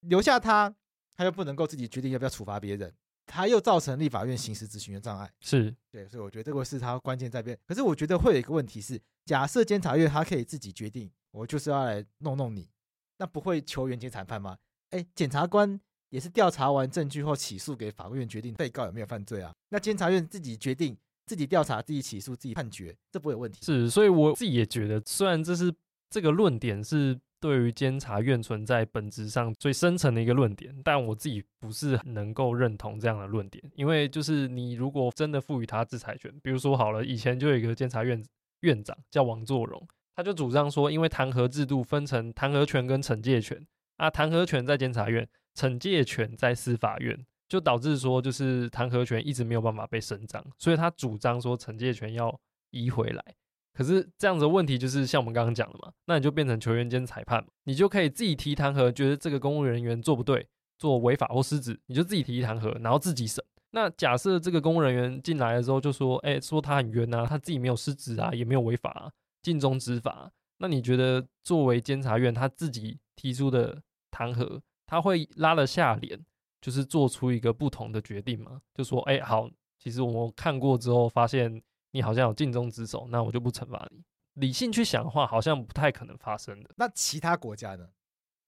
[0.00, 0.74] 留下他。
[1.16, 2.94] 他又不能够自己决定要不要处罚别人，
[3.26, 5.28] 他又造成立法院行使执行的障碍。
[5.40, 7.58] 是对，所以我觉得这个是他关键在变。
[7.66, 12.70] 可是我觉得会有一个问题是，假设监察院他可以自己决定，我就是要来弄弄你，
[13.16, 14.56] 那不会球员兼裁判吗？
[14.90, 15.80] 哎，检察官
[16.10, 19.52] 也是调查完证据后起诉给法院决定被告有没有犯罪啊。
[19.68, 20.96] 那监察院自己决定、
[21.26, 23.64] 自己调查、自己起诉、自己判决，这不会有问题。
[23.64, 25.74] 是，所以我自己也觉得，虽然这是
[26.10, 27.18] 这个论点是。
[27.40, 38.20] 对于监察院存在本质上最深层的一个论点，但我自己不是很能够认同这样的论点，因为就是你如果真的赋予他制裁权，比如说好了，以前就有一个监察院
[38.62, 39.80] 院长叫王作荣，
[40.16, 43.64] 他就主张说，因为弹劾制度分成弹劾权跟惩戒权
[43.98, 45.24] 啊，弹劾权在监察院，
[45.58, 52.32] 惩戒权在司法院，就导致说就是弹劾权一直没有办法被伸张，所以他主张说惩戒权要
[52.70, 53.24] 移回来。
[53.74, 60.46] 可是这样子的问题就是像我们刚刚讲的嘛，那你就变成球员兼裁判嘛，你就可以自己提弹劾，觉得这个公务人员做不对，
[60.78, 63.44] 做违法或失职，你就自己提弹劾，然后自己审。
[63.72, 69.10] 那假设这个公务人员进来的时候就说，哎，说他很冤啊，他自己没有失职啊，也没有违法啊，
[69.42, 70.30] 尽忠执法。
[70.58, 73.80] 那你觉得作为监察院他自己提出的
[74.10, 76.18] 弹劾，他会拉了下脸，
[76.60, 78.60] 就是做出一个不同的决定嘛？
[78.74, 81.62] 就说，哎，好，其实我们看过之后发现。
[81.92, 84.04] 你好像有尽忠职守，那我就不惩罚你。
[84.34, 86.68] 理性去想的话，好像不太可能发生的。
[86.76, 87.88] 那其他国家呢？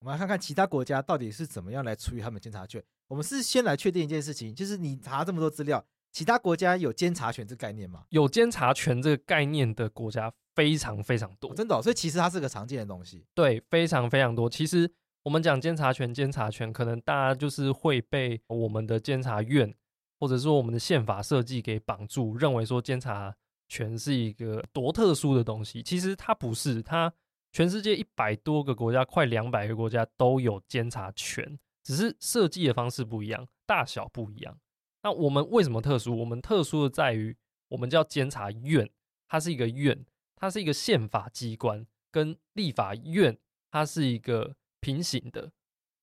[0.01, 2.85] 我们来看看其他国家到底是怎么样来处理他们监察权。
[3.09, 5.83] 我们是先来确定一件事情，就是你查这么多资料，
[6.13, 8.05] 其他国家有监察权这个概念吗？
[8.11, 11.83] 有监察权这个概念的国家非常非常多，哦、真的、哦。
[11.83, 13.25] 所以其实它是个常见的东西。
[13.35, 14.51] 对，非常非常多。
[14.51, 19.75] 其实我们讲监察权，监察权可能大家就是会被我们的监察院。
[20.23, 23.35] 或者说我们的宪法设计给绑住，认为说监察
[23.69, 27.11] 权是一个多特殊的东西，其实它不是，它
[27.53, 34.59] 全世界一百多个国家，快两百个国家都有监察权，只是设计的方式不一样，大小不一样。
[35.03, 36.15] 那我们为什么特殊？
[36.19, 37.35] 我们特殊的在于，
[37.69, 38.91] 我们叫监察院，
[39.27, 40.05] 它是一个院，
[40.37, 43.39] 它是一个宪法机关，跟立法院
[43.71, 45.53] 它是一个平行的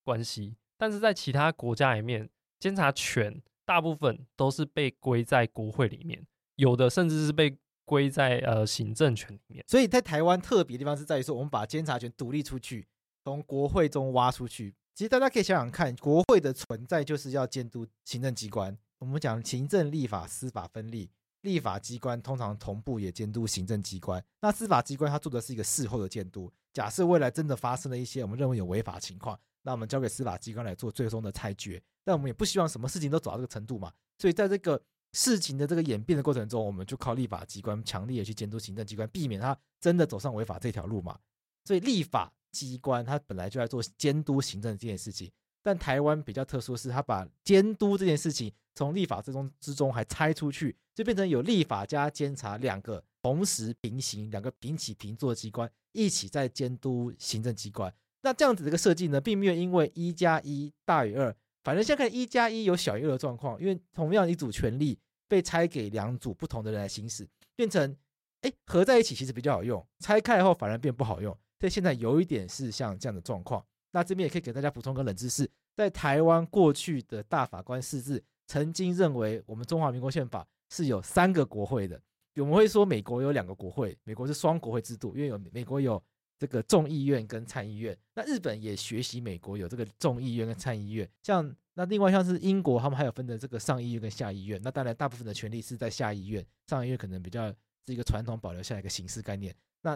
[0.03, 0.55] 关系。
[0.77, 3.41] 但是在其他国家里面，监察权。
[3.67, 6.25] 大部分都是被归在国会里面，
[6.55, 9.61] 有的甚至是被归在呃行政权里面。
[9.67, 12.87] 所以在台湾特别的地方是在于说，我们把监察权独立出去，
[13.25, 14.73] 从国会中挖出去。
[14.95, 18.77] 其实大家可以想想看，国会的存在就是要监督行政机关。
[18.99, 21.09] 我们讲行政、立法、司法分立，
[21.41, 24.23] 立法机关通常同步也监督行政机关。
[24.39, 26.49] 那司法机关它做的是一个事后的监督。
[26.77, 31.81] 假设未来真的发生了一些我们认为有违法情况，那我们交给司法机关来做最终的裁决。
[32.03, 34.79] 但我们也不希望什么事情都走到这个程度嘛，所以在这个
[35.11, 41.17] 事情的这个演变的过程中，我们就靠立法机关强力的去监督行政机关，避免他真的走上违法这条路嘛。
[41.65, 45.31] 所以立法机关它本来就在做监督行政这件事情，
[45.63, 57.93] 但台湾比较特殊的是，他把监督这件事情从立法之中之中还拆出去，就变成有立法加监察两个同时平行、两个平起平坐的机关一起在监督行政机关。
[58.21, 64.97] 那这样子的一个设计呢，并没有因为一加一大于二，反正现在看一加一有小于二的状况，因为同样一组权力。
[65.29, 67.93] 被拆给两组不同的人来行使，变成
[68.39, 71.37] 哎合在一起其实比较好用，拆开以后反而变不好用。
[71.59, 73.61] 所以现在有一点是像这样的状况。
[73.91, 82.01] 那这边也可以给大家补充个冷知识，在台湾过去的大法官释字曾经认为我们中华民国宪法是有三个国会的。
[82.37, 86.01] 我们会说美国有两个国会，美国是双国会制度，因为有美国有
[86.37, 87.97] 这个众议院跟参议院。
[88.13, 91.55] 那日本也学习美国有这个众议院跟参议院，像。
[91.79, 94.59] 那另外像是英国，他们还有分的这个上议院跟下议院。
[94.63, 97.53] 那当然，大部分的权力是在下议院，上议院可能比较
[97.85, 99.55] 是一个传统保留下来一个形式概念。
[99.83, 99.95] 那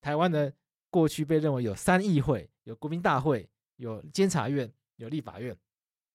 [0.00, 0.50] 台湾呢，
[0.88, 5.54] 过去被认为有三议会，有国民大会，有监察院，有立法院。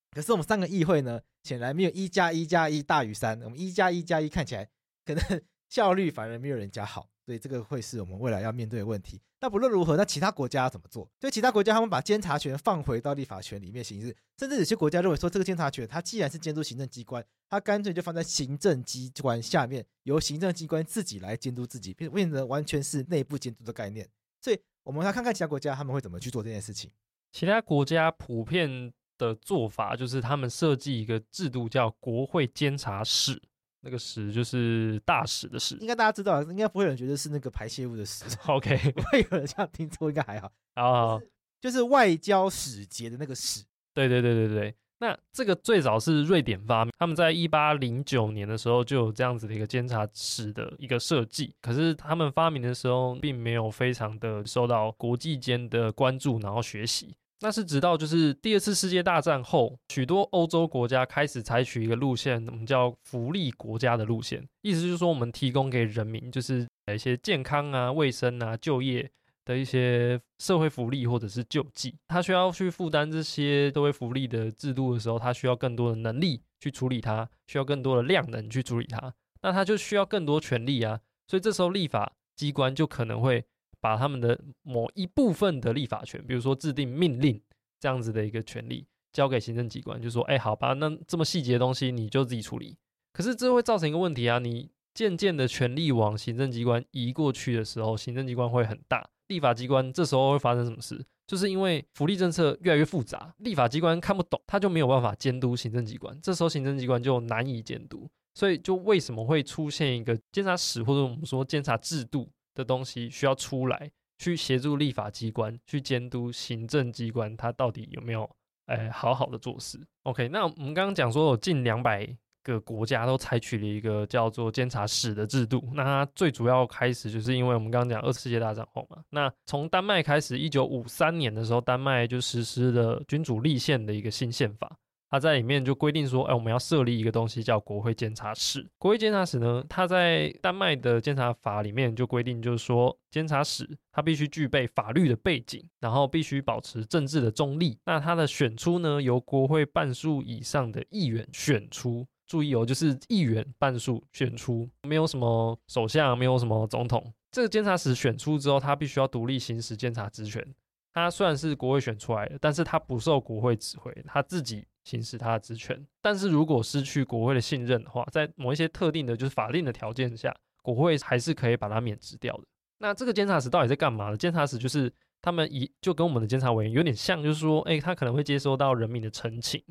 [0.09, 3.39] 可是我们三个议会呢，显然没有一加一加一大于三。
[3.43, 4.67] 我们一加一加一看起来
[5.05, 5.41] 可能
[5.73, 7.09] 效率反而没有人家好。
[7.25, 9.19] 所以这个会是我们未来要面对的问题。
[9.39, 11.09] 那不论如何，那其他国家要怎么做？
[11.19, 24.05] 就其他国家，他们把监察权放回到立法权里面行使，甚至有些国家认为说，这个监察权它既然是监督行政机关，它干脆就放在行政机关下面，由行政机关自己来监督自己，变变成完全是内部监督的概念。
[24.41, 26.91] 所以我们来看看其他国家他们会怎么去做这件事情。
[27.31, 33.41] 其他国家普遍的做法就是他们设计一个制度，叫国会监察室。
[33.85, 38.23] 那个屎就是大使的使，应该大家知道，应该不会有人觉得是那个排泄物的屎。
[38.47, 40.49] OK，不会有人这样听错，应该还好。
[40.75, 41.21] 好好，
[41.59, 43.63] 就是外交使节的那个使。
[43.93, 44.75] 对对对对对。
[44.99, 51.53] 那这个最早是瑞典发明，他们在一八零九年的时候就有这样子的一个监察室的一个设计。
[51.61, 57.13] 可是他们发明的时候，并没有非常的受到国际间的关注，然后学习。
[57.39, 69.11] 那是直到就是第二次世界大战后，许多欧洲国家开始采取一个路线，我们叫福利国家的路线，意思就是说我们提供给人民就是一些健康啊、卫生啊、就业
[69.43, 71.93] 的一些社会福利或者是救济。
[72.07, 81.01] 他需要去负担这些社会福利的制度的时候，他需要更多的能力去处理它，需要更多的量能去处理它，那他就需要更多权力啊。
[81.27, 83.43] 所以这时候立法机关就可能会。
[83.83, 87.41] 把他们的某一部分的立法权，比如说制定命令
[87.81, 92.77] 这样子的一个权利，交给行政机关，就说：“哎，好吧，那这么细节的东西你就自己处理。”
[93.11, 101.05] 可是这会造成一个问题啊，你渐渐的权力往行政机关移过去的时候，行政机关会很大，立法机关这时候会发生什么事？
[101.27, 112.29] 就是因为福利政策越来越复杂，立法机关看不懂，他就没有办法监督行政机关，这时候行政机关就难以监督，所以就为什么会出现一个监察室，或者我们说监察制度？
[112.53, 118.29] 的东西需要出来去协助立法机关去监督行政机关，它到底有没有
[118.67, 122.07] 诶好好的做事？OK，那我们刚刚讲说有近两百
[122.43, 134.77] 个国家都采取了一个叫做监察史的制度，那它最主要开始就是因为我们刚刚讲二次世界大战后嘛，那从丹麦开始，一九五三年的时候，丹麦就实施了君主立宪的一个新宪法。
[135.13, 138.67] 他在里面就规定说，哎，我们要设立一个东西叫国会监察室。
[138.79, 147.77] 国会监察室呢，它在丹麦的监察法里面就规定，就是说监察室它必须具备法律的背景，然后必须保持政治的中立。
[147.85, 152.07] 那它的选出呢，由国会半数以上的议员选出。
[152.25, 157.13] 注意哦，就是议员半数选出，没有什么首相，没有什么总统。
[157.29, 160.43] 这个监察室选出之后，他必须要独立行使监察职权。
[160.91, 164.65] 他虽然是国会选出来的，但是他不受国会指挥，他自己。
[164.83, 172.43] 行使他的职权，但是如果失去国会的信任的话，在某一些特定的，就是法令的条件下，国会还是可以把它免职掉的。
[172.79, 174.17] 那这个监察室到底在干嘛呢？
[174.17, 179.63] 监察室就是他们一就跟我们的监察委员有点像，就是说，哎，他可能会接收到人民的陈情，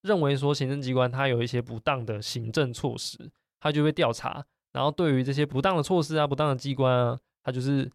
[0.00, 3.30] 认为说行政机关他有一些不当的行政措施，
[3.60, 4.42] 他就会调查，
[4.72, 7.90] 然后对于这些不当的措施啊、不当的机关啊，他就是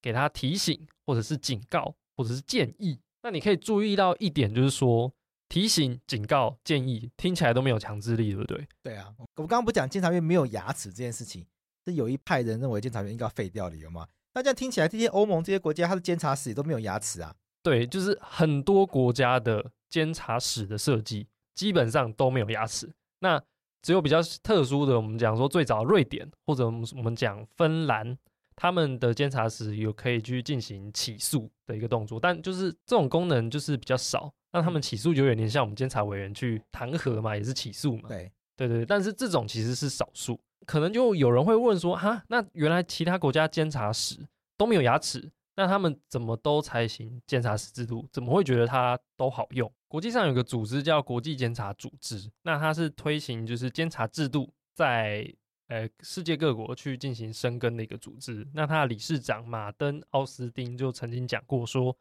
[0.00, 3.00] 给他提醒，或者是警告，或者是建议。
[3.22, 5.12] 那你可以注意到一点，就是说。
[5.48, 8.66] 提醒、警告、建议，听起来都没有强制力，对不对？
[8.82, 11.46] 对啊，我刚刚不讲监察院没有牙齿这件事情，
[11.84, 14.06] 是有一派人认为监察院应该要废掉的，有吗？
[14.34, 17.34] 那这样听起来，这些欧盟这些国家，它的监察室也都没有牙齿啊？
[17.62, 22.92] 对，就是很多国家的监察室的设计基本上都没有牙齿。
[23.20, 23.40] 那
[23.80, 28.18] 只有比较特殊的，我们讲说最早瑞典或者我们我们讲芬兰，
[28.56, 34.32] 他们的监察室有可以去进行起诉的一个动作，但就是这种功能就是比较少。
[34.54, 38.08] 那他们起诉就有点像我们监察委员去弹劾嘛，也是起诉嘛。
[38.08, 38.32] 对。
[38.56, 44.14] 对对，但是这种其实是少数，可能就有人会问说，哈，那原来其他国家监察史
[44.56, 48.08] 都没有牙齿，那他们怎么都采行监察史制度？
[48.12, 49.68] 怎么会觉得它都好用？
[49.88, 55.28] 国际上有个组织叫国际监察组织，那它是推行就是监察制度在
[55.66, 58.46] 呃世界各国去进行生根的一个组织。
[58.54, 61.96] 那它的理事长马登奥斯丁就曾经讲过说，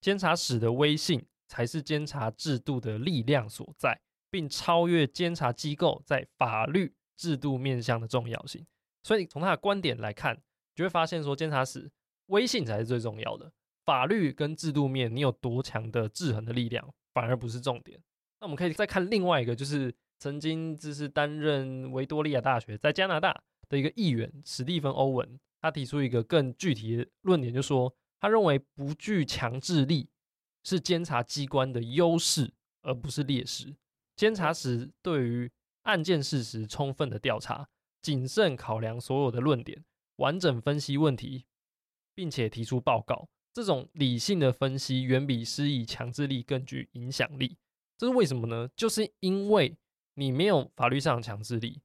[0.00, 4.00] 监察史的威信才是监察制度的力量所在。
[4.28, 8.66] 并超越监察机构在法律制度面向的重要性，
[9.02, 10.42] 所以从他的观点来看，
[10.74, 11.90] 就会发现说，监察史
[12.26, 13.50] 威信才是最重要的。
[13.86, 17.98] 法律跟制度面，你有多强的制衡的力量，反而不是重点。
[18.40, 30.10] 那我们可以再看另外一个，就是曾经就是担任维多利亚大学在加拿大的一个议员史蒂芬·欧文，他提出一个更具体的论点，就说他认为不具强制力
[30.66, 32.52] 是监察机关的优势，
[32.82, 33.76] 而不是劣势。
[34.16, 35.52] 监察时对于
[35.82, 37.68] 案件事实充分的调查，
[38.02, 39.84] 谨慎考量所有的论点，
[40.16, 41.46] 完整分析问题，
[42.16, 43.28] 并且提出报告。
[43.52, 47.56] 这种理性的分析远比施以强制力更具影响力。
[47.96, 48.68] 这是为什么呢？
[48.74, 49.78] 就是因为
[50.14, 51.80] 你没有法律上的强制力，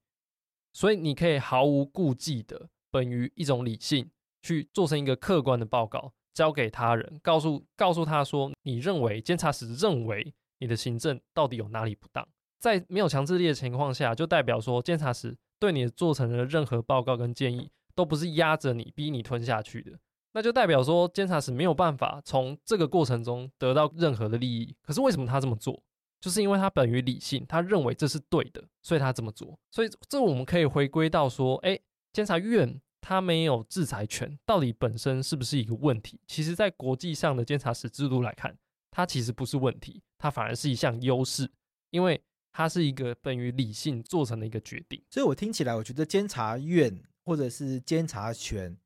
[0.73, 4.09] 所以你可以毫无顾忌的，本于一种理性
[4.41, 10.33] 去做成一个客观的报告，交给他人，告诉告诉他说，你认为监察室认为。
[10.63, 12.23] 你的行政到底有哪里不当？
[12.59, 19.93] 在没有强制力的情况下，就代表说监察室对你做成的任何报告跟建议，都不是压着你、逼你吞下去的。
[20.33, 24.75] 那就代表说监察室没有办法从这个过程中得到任何的利益。
[24.83, 25.81] 可是为什么他这么做？
[26.19, 29.57] 就是因为他本于理性，他认为这是对的，所以他这么做。
[29.71, 31.79] 所以这我们可以回归到说，哎，
[32.13, 36.21] 监察院他没有制裁权，到底本身是不是一个问题？
[36.27, 38.55] 其实，在国际上的监察使制度来看。
[38.93, 41.49] 它其实不是问题，它反而是一项优势，
[41.91, 42.21] 因为
[42.51, 45.01] 它是一个本于理性做成的一个决定。
[45.09, 48.77] 所以我听起来，我觉得监察院或者是监察权，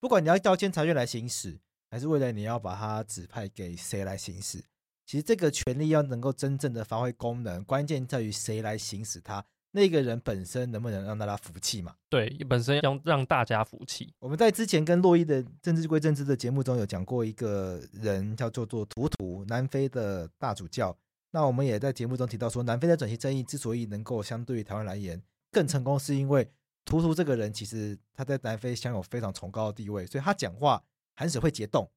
[0.00, 1.60] 不管你要到监察院来行使，
[1.90, 4.64] 还是未来你要把它指派给谁来行使，
[5.04, 9.44] 其实这个权利要能够真正的发挥功能，关键在于谁来行使它。
[9.72, 11.94] 那个人本身能不能让大家服气嘛？
[12.08, 14.12] 对，本身要让大家服气。
[14.18, 20.96] 我们在之前跟洛伊的政治归政治的节目中有讲过一个人，叫做做图图，南非的大主教。
[21.30, 26.50] 那我们也在节目中提到说，南非的转型正义之所以能够相对于台湾来言更成功，是因为
[26.84, 30.82] 图图这个人其实他在南非享有非常崇高的地位，所以他讲话
[31.14, 31.88] 含水会结冻，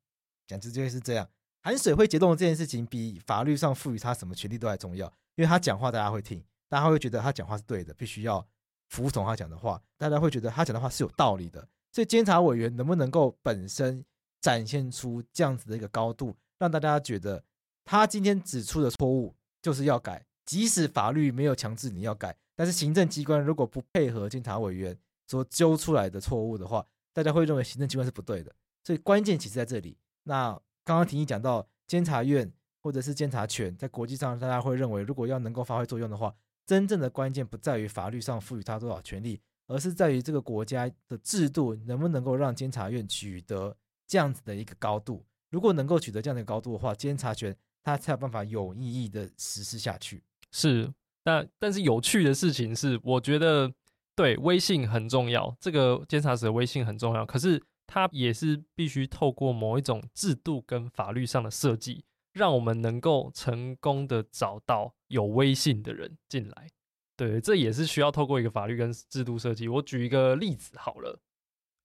[0.46, 1.28] 讲直接是这样，
[1.64, 6.44] 含水会结冻这件事情比法律上赋予他什么权利都还重要，因为他讲话大家会听。
[6.74, 8.44] 大家会觉得他讲话是对的，必须要
[8.90, 9.80] 服从他讲的话。
[9.96, 11.68] 大家会觉得他讲的话是有道理的。
[11.92, 14.04] 所以监察委员能不能够本身
[14.42, 17.44] 展现出这样子的一个高度，让大家觉得
[17.86, 24.98] 他今天指出的错误就是要改，即使法律没有强制你要改，但是行政机关如果不配合监察委员
[25.28, 28.52] 所揪出来的错误的话，大家会认为行政机关是不对的。
[28.84, 29.96] 所以关键其实在这里。
[30.24, 32.52] 那刚刚婷宜讲到监察院
[32.82, 36.34] 或者是监察权，在国际上大家会认为，如果要能够发挥作用的话。
[36.66, 43.76] 真正的关键不在于法律上赋予他多少权利，而是在于这个国家的制度能不能够让监察院取得
[44.08, 45.26] 这样子的一个高度。
[45.50, 50.24] 如果能够取得这样的高度的话，监察权它才有办法有意义的实施下去。
[50.52, 50.92] 是，
[51.24, 53.72] 但但是有趣的事情是，我觉得
[54.16, 62.04] 对威信很重要，这个监察使的威信很重要，可是它也是必须透过某一种制度跟法律上的设计。
[62.34, 66.68] 让我们能够成功的找到有威信的人进来，
[67.16, 69.68] 对，这也是需要透过一个法律跟制度设计。
[69.68, 71.22] 我举一个例子好了，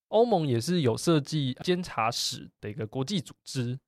[0.08, 3.78] 欧盟也是有设计监察使的一个国际组织。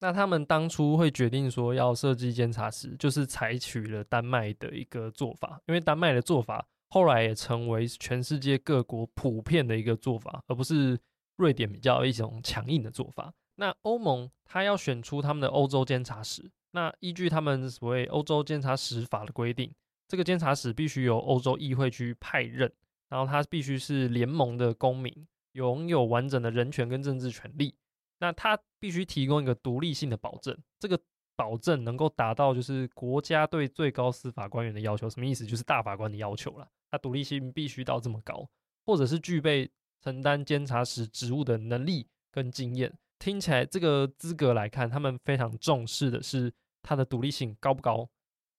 [0.00, 10.98] 那他们当初会决定说要设计监察使，就是采取了丹麦的一个做法，因为丹麦的做法后来也成为全世界各国普遍的一个做法，而不是
[11.36, 13.34] 瑞典比较一种强硬的做法。
[13.60, 19.74] 那欧盟他要选出他们的欧洲监察使，那依据他们所谓欧洲监察使法的规定，
[20.06, 22.72] 这个监察使必须由欧洲议会去派任，
[23.08, 25.12] 然后他必须是联盟的公民，
[25.52, 27.74] 拥有完整的人权跟政治权利。
[28.20, 30.98] 那他必须提供一个独立性的保证，这个
[31.34, 35.44] 保证能够达到就是国家对最高司法官员的要求，什么意思？
[35.44, 36.68] 就是大法官的要求了。
[36.90, 38.48] 他独立性必须到这么高，
[38.86, 39.68] 或者是具备
[40.02, 42.92] 承担监察使职务的能力跟经验。
[43.18, 46.52] 听起来这个资格来看，他们非常重视的是
[46.82, 48.08] 他的独立性高不高，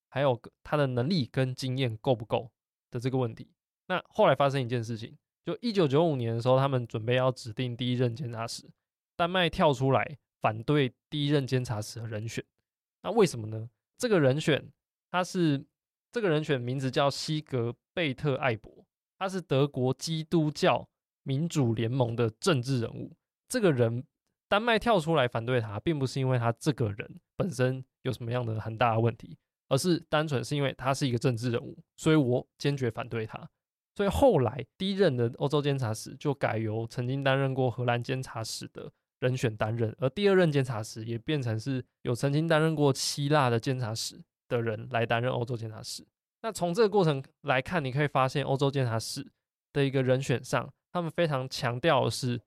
[0.10, 2.52] 还有他的能力跟经验够不够
[2.92, 3.52] 的这个问题。
[3.88, 8.70] 那后来发生一件事情，就一九九五年的时候，他们准备要指定第一任监察使，
[9.16, 12.44] 丹麦跳出来反对第一任监察使的人选。
[13.02, 13.70] 那为什么呢？
[13.98, 14.72] 这个人选
[15.10, 15.66] 他是
[16.12, 18.86] 这个人选名字叫西格贝特·艾博，
[19.18, 20.88] 他是德国基督教
[21.24, 23.16] 民主联盟的政治人物。
[23.48, 24.04] 这个人
[24.50, 29.38] 丹麦跳出来反对他，并不是因为他这个人本身有什么样的很大的问题，
[29.70, 33.50] 而是单纯是因为他是一个政治人物，所以我坚决反对他。
[33.96, 46.04] 所以后来第一任的欧洲监察使就改由曾经担任过荷兰监察使的人选担任，而第二任监察使也变成是有曾经担任过希腊的监察使的人来担任欧洲监察使。
[46.42, 49.30] 那从这个过程来看，你可以发现欧洲监察使
[49.74, 52.40] 的一个人选上，他们非常强调的是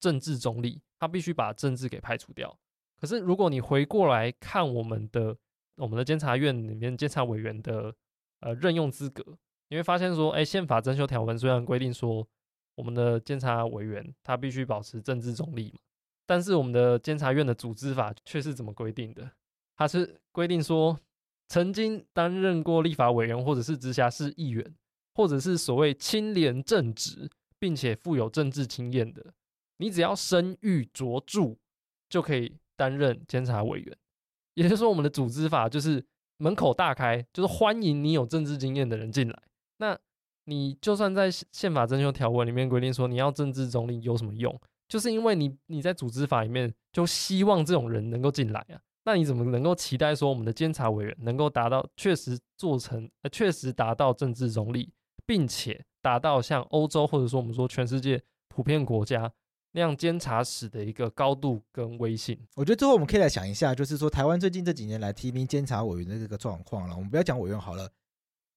[0.00, 2.58] 政治中立，他必须把政治给排除掉。
[2.98, 5.36] 可是如果你回过来看我们的
[5.76, 7.94] 我们的监察院里面监察委员的
[8.40, 9.24] 呃任用资格。
[9.72, 12.26] 你会发现说，哎，宪法增修条文虽然规定说
[12.74, 15.78] 我们的监察委员他必须保持政治中立嘛，
[16.26, 19.30] 但是我们的监察院的组织法却是怎么规定的？
[19.76, 20.98] 它是规定说，
[21.46, 24.74] 曾经担任过立法委员或者是直辖市议员，
[25.14, 27.30] 或者是所谓清廉正直
[27.60, 29.24] 并且富有政治经验的，
[29.80, 31.56] 你只要声誉卓著
[32.08, 33.96] 就可以担任监察委员。
[34.54, 36.04] 也就是说，我们的组织法就是
[36.36, 39.42] 门口大开，就是欢迎你有政治经验的人进来。
[39.78, 39.98] 那
[40.44, 44.54] 你就算在宪法增修条文里面规定说你要政治中立有什么用？
[44.86, 54.92] 就是因为你你在组织法里面就希望这种人能够进来啊，那你怎么能够期待说我们的监察委员能够达到确实做成呃确实达到政治中立，
[55.24, 59.32] 并且达到像欧洲或者说我们说全世界普遍国家
[59.72, 62.38] 那样监察史的一个高度跟威信？
[62.54, 66.96] 我觉得最后我们可以来想一下，就是说台湾最近这几年来提名监察委员的这个状况了。
[66.96, 67.90] 我们不要讲委员好了。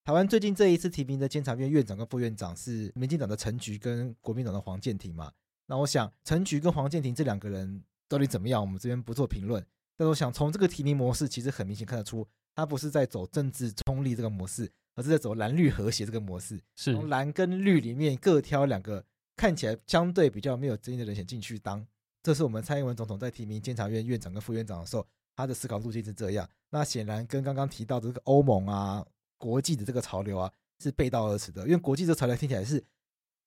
[0.03, 5.31] 台湾最近这一次提名的监察院院长跟副院长是民进党的陈菊跟国民党的黄建庭嘛？
[5.67, 8.59] 那我想陈菊跟黄建庭这两个人到底怎么样？
[8.59, 9.65] 我们这边不做评论。
[9.95, 16.59] 但我想从这个提名模式，其实很明显看得出，他不是在走政治中立这个模式，而是在走蓝绿和谐这个模式。
[16.75, 19.05] 是从蓝跟绿里面各挑两个
[19.35, 21.85] 看起来相对比较没有争议的人选进去当。
[22.21, 25.05] 这是我们蔡英文总统在提名监察院院长跟副院长的时候，
[25.35, 26.49] 他的思考路径是这样。
[26.69, 29.05] 那显然跟刚刚提到的这个欧盟啊。
[29.35, 31.63] 国际的这个潮流啊，是背道而驰的。
[31.63, 32.81] 因为国际这潮流听起来是，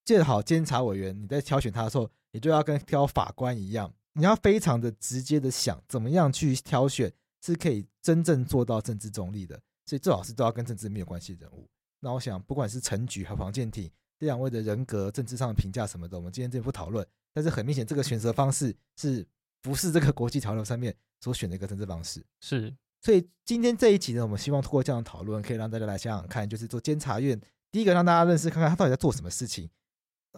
[0.05, 7.11] 建好监察委员，你在挑选他的时候，你就要跟挑法官一样，你要非常的直接的想，怎么样去挑选
[7.41, 9.59] 是可以真正做到政治中立的。
[9.87, 11.67] 所以最好是都要跟政治没有关系的人物。
[11.99, 13.89] 那我想，不管是陈菊和黄健庭
[14.19, 17.05] 这两位的人格、政治上的评价什么的，我们今天这边不讨论。
[17.33, 19.25] 但是很明显，这个选择方式是
[19.61, 22.23] 不是这个国际潮流上面所选的一个政治方式？
[22.39, 22.75] 是。
[22.99, 27.39] 所以今天这一集呢，我们希望通过这样的讨论，可以让大家来想想看，就是做监察院，
[27.71, 29.69] 第一个让大家认识看看他到底在做什么事情，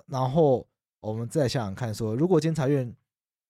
[0.07, 0.67] 然后
[0.99, 2.93] 我们再想想看，说如果监察院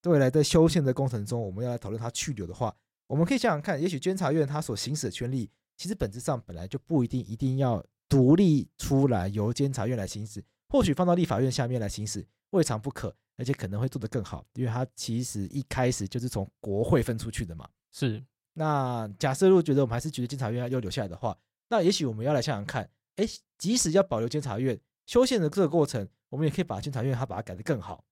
[0.04, 2.74] 未来在修宪的工程中，我们要来讨论它去留的话，
[3.08, 18.22] 我们可以想想看，也许监察院它所行使的权利，其实本质上本来就不一定一定要独立出来由监察院来行使，或许放到立法院下面来行使未尝不可，而且可能会做得更好，因为它其实一开始就是从国会分出去的嘛，是。
[18.54, 21.38] 那假设如果觉得我们还是觉得监察院要留下来的话，
[21.70, 23.26] 那也许我们要来想想看，哎，
[23.58, 28.04] 即使要保留监察院修宪的这个过程，我们也可以把监察院它把它改得更好。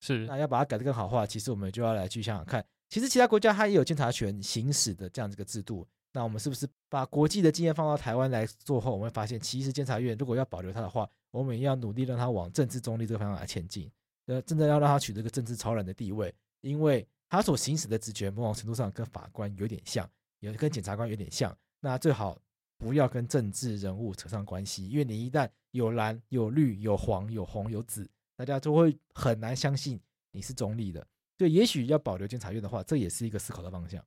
[0.00, 5.86] 是，那要把它改得更好的话，其实我们就要来去想想看，其实其他国家它也有监察权行使的这样子一个制度。
[6.12, 13.90] 那我们是不是把国际的经验放到台湾来做后，我们会发现，其实监察院如果要保留它的话，我们也要努力让它往政治中立这个方向来前进，
[14.26, 17.06] 呃，真的要让它取得一个政治超然的地位，因为。
[17.32, 20.06] 他所行使的职权，某种程度上跟法官有点像，
[20.40, 21.56] 也跟检察官有点像。
[21.80, 22.38] 那最好
[22.76, 28.06] 不要跟政治人物扯上关系，因为你一旦有蓝、有绿、有黄、有红、有紫，
[28.36, 29.98] 大家就会很难相信
[30.30, 31.06] 你是中立的。
[31.38, 34.04] 对，也许要保留监察院的话，这也是一个思考的方向。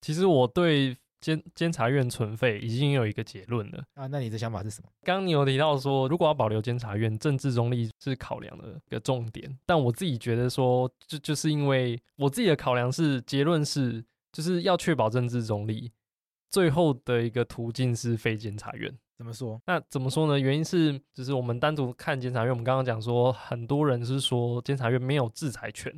[0.00, 0.96] 其实我对。
[1.24, 4.90] 监监察院存废已经有一个结论了啊，那你的想法是什么？
[5.02, 9.58] 刚刚你有提到说，如果要保留监察院，政治中立是考量的一个重点。
[9.64, 15.90] 但我自己觉得说，就就是因为我自己的考量是结论是，就是要确保政治中立，
[16.50, 18.94] 最后的一个途径是非监察院。
[19.16, 19.58] 怎么说？
[19.64, 20.38] 那怎么说呢？
[20.38, 25.90] 原因是，就是我们单独看监察院，我们刚刚讲说，很多人是说监察院没有制裁权。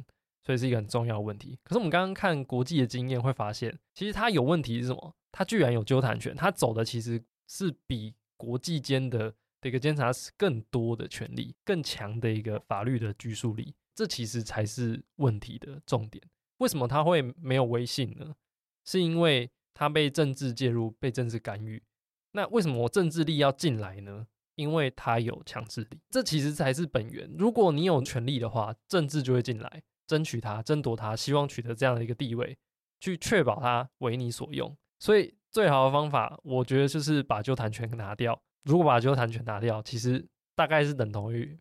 [0.46, 1.58] 所以是一个很重要的问题。
[1.64, 5.12] 可是我们刚刚看国际的经验，会发现其实它有问题是什么？
[5.32, 13.74] 它居然有纠弹权，它走的其实是比国际间的这个监察使更多的权利，更强的一个法律的拘束力。
[13.92, 16.22] 这其实才是问题的重点。
[16.58, 18.36] 为什么它会没有威信呢？
[18.84, 21.82] 是因为它被政治介入，被政治干预。
[22.32, 24.26] 那为什么我政治力要进来呢？
[24.54, 25.98] 因为它有强制力。
[26.08, 27.30] 这其实才是本源。
[27.36, 29.82] 如果你有权力的话，政治就会进来。
[30.06, 32.56] 争取他，争夺他，希望取得这样的一个地位，
[33.00, 34.76] 去确保他为你所用。
[34.98, 38.40] 所以最好的方法，我觉得就是把旧坛全拿掉。
[38.64, 41.58] 如果把旧坛全拿掉，其实大概是等同于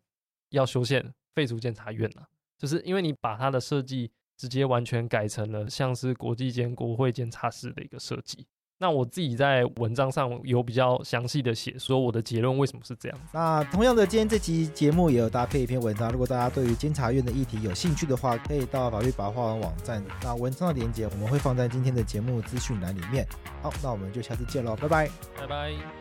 [0.50, 2.26] 要修宪废除监察院了，
[2.56, 8.46] 就是因为你把它的设计直接完全改成了像是国际间国会监察室的一个设计。
[8.78, 13.18] 那我自己在文章上有比较详细的写，说我的结论为什么是这样。
[13.32, 20.04] 那同样的，今天这期节目也有搭配一篇文章，如果大家对于监察院的议题有兴趣的话，可以到法律白话文网站。
[20.22, 23.26] 那文章的连接我们会放在今天的节目资讯栏里面。
[23.62, 25.95] 好，那我们就下次见喽，拜拜，拜拜。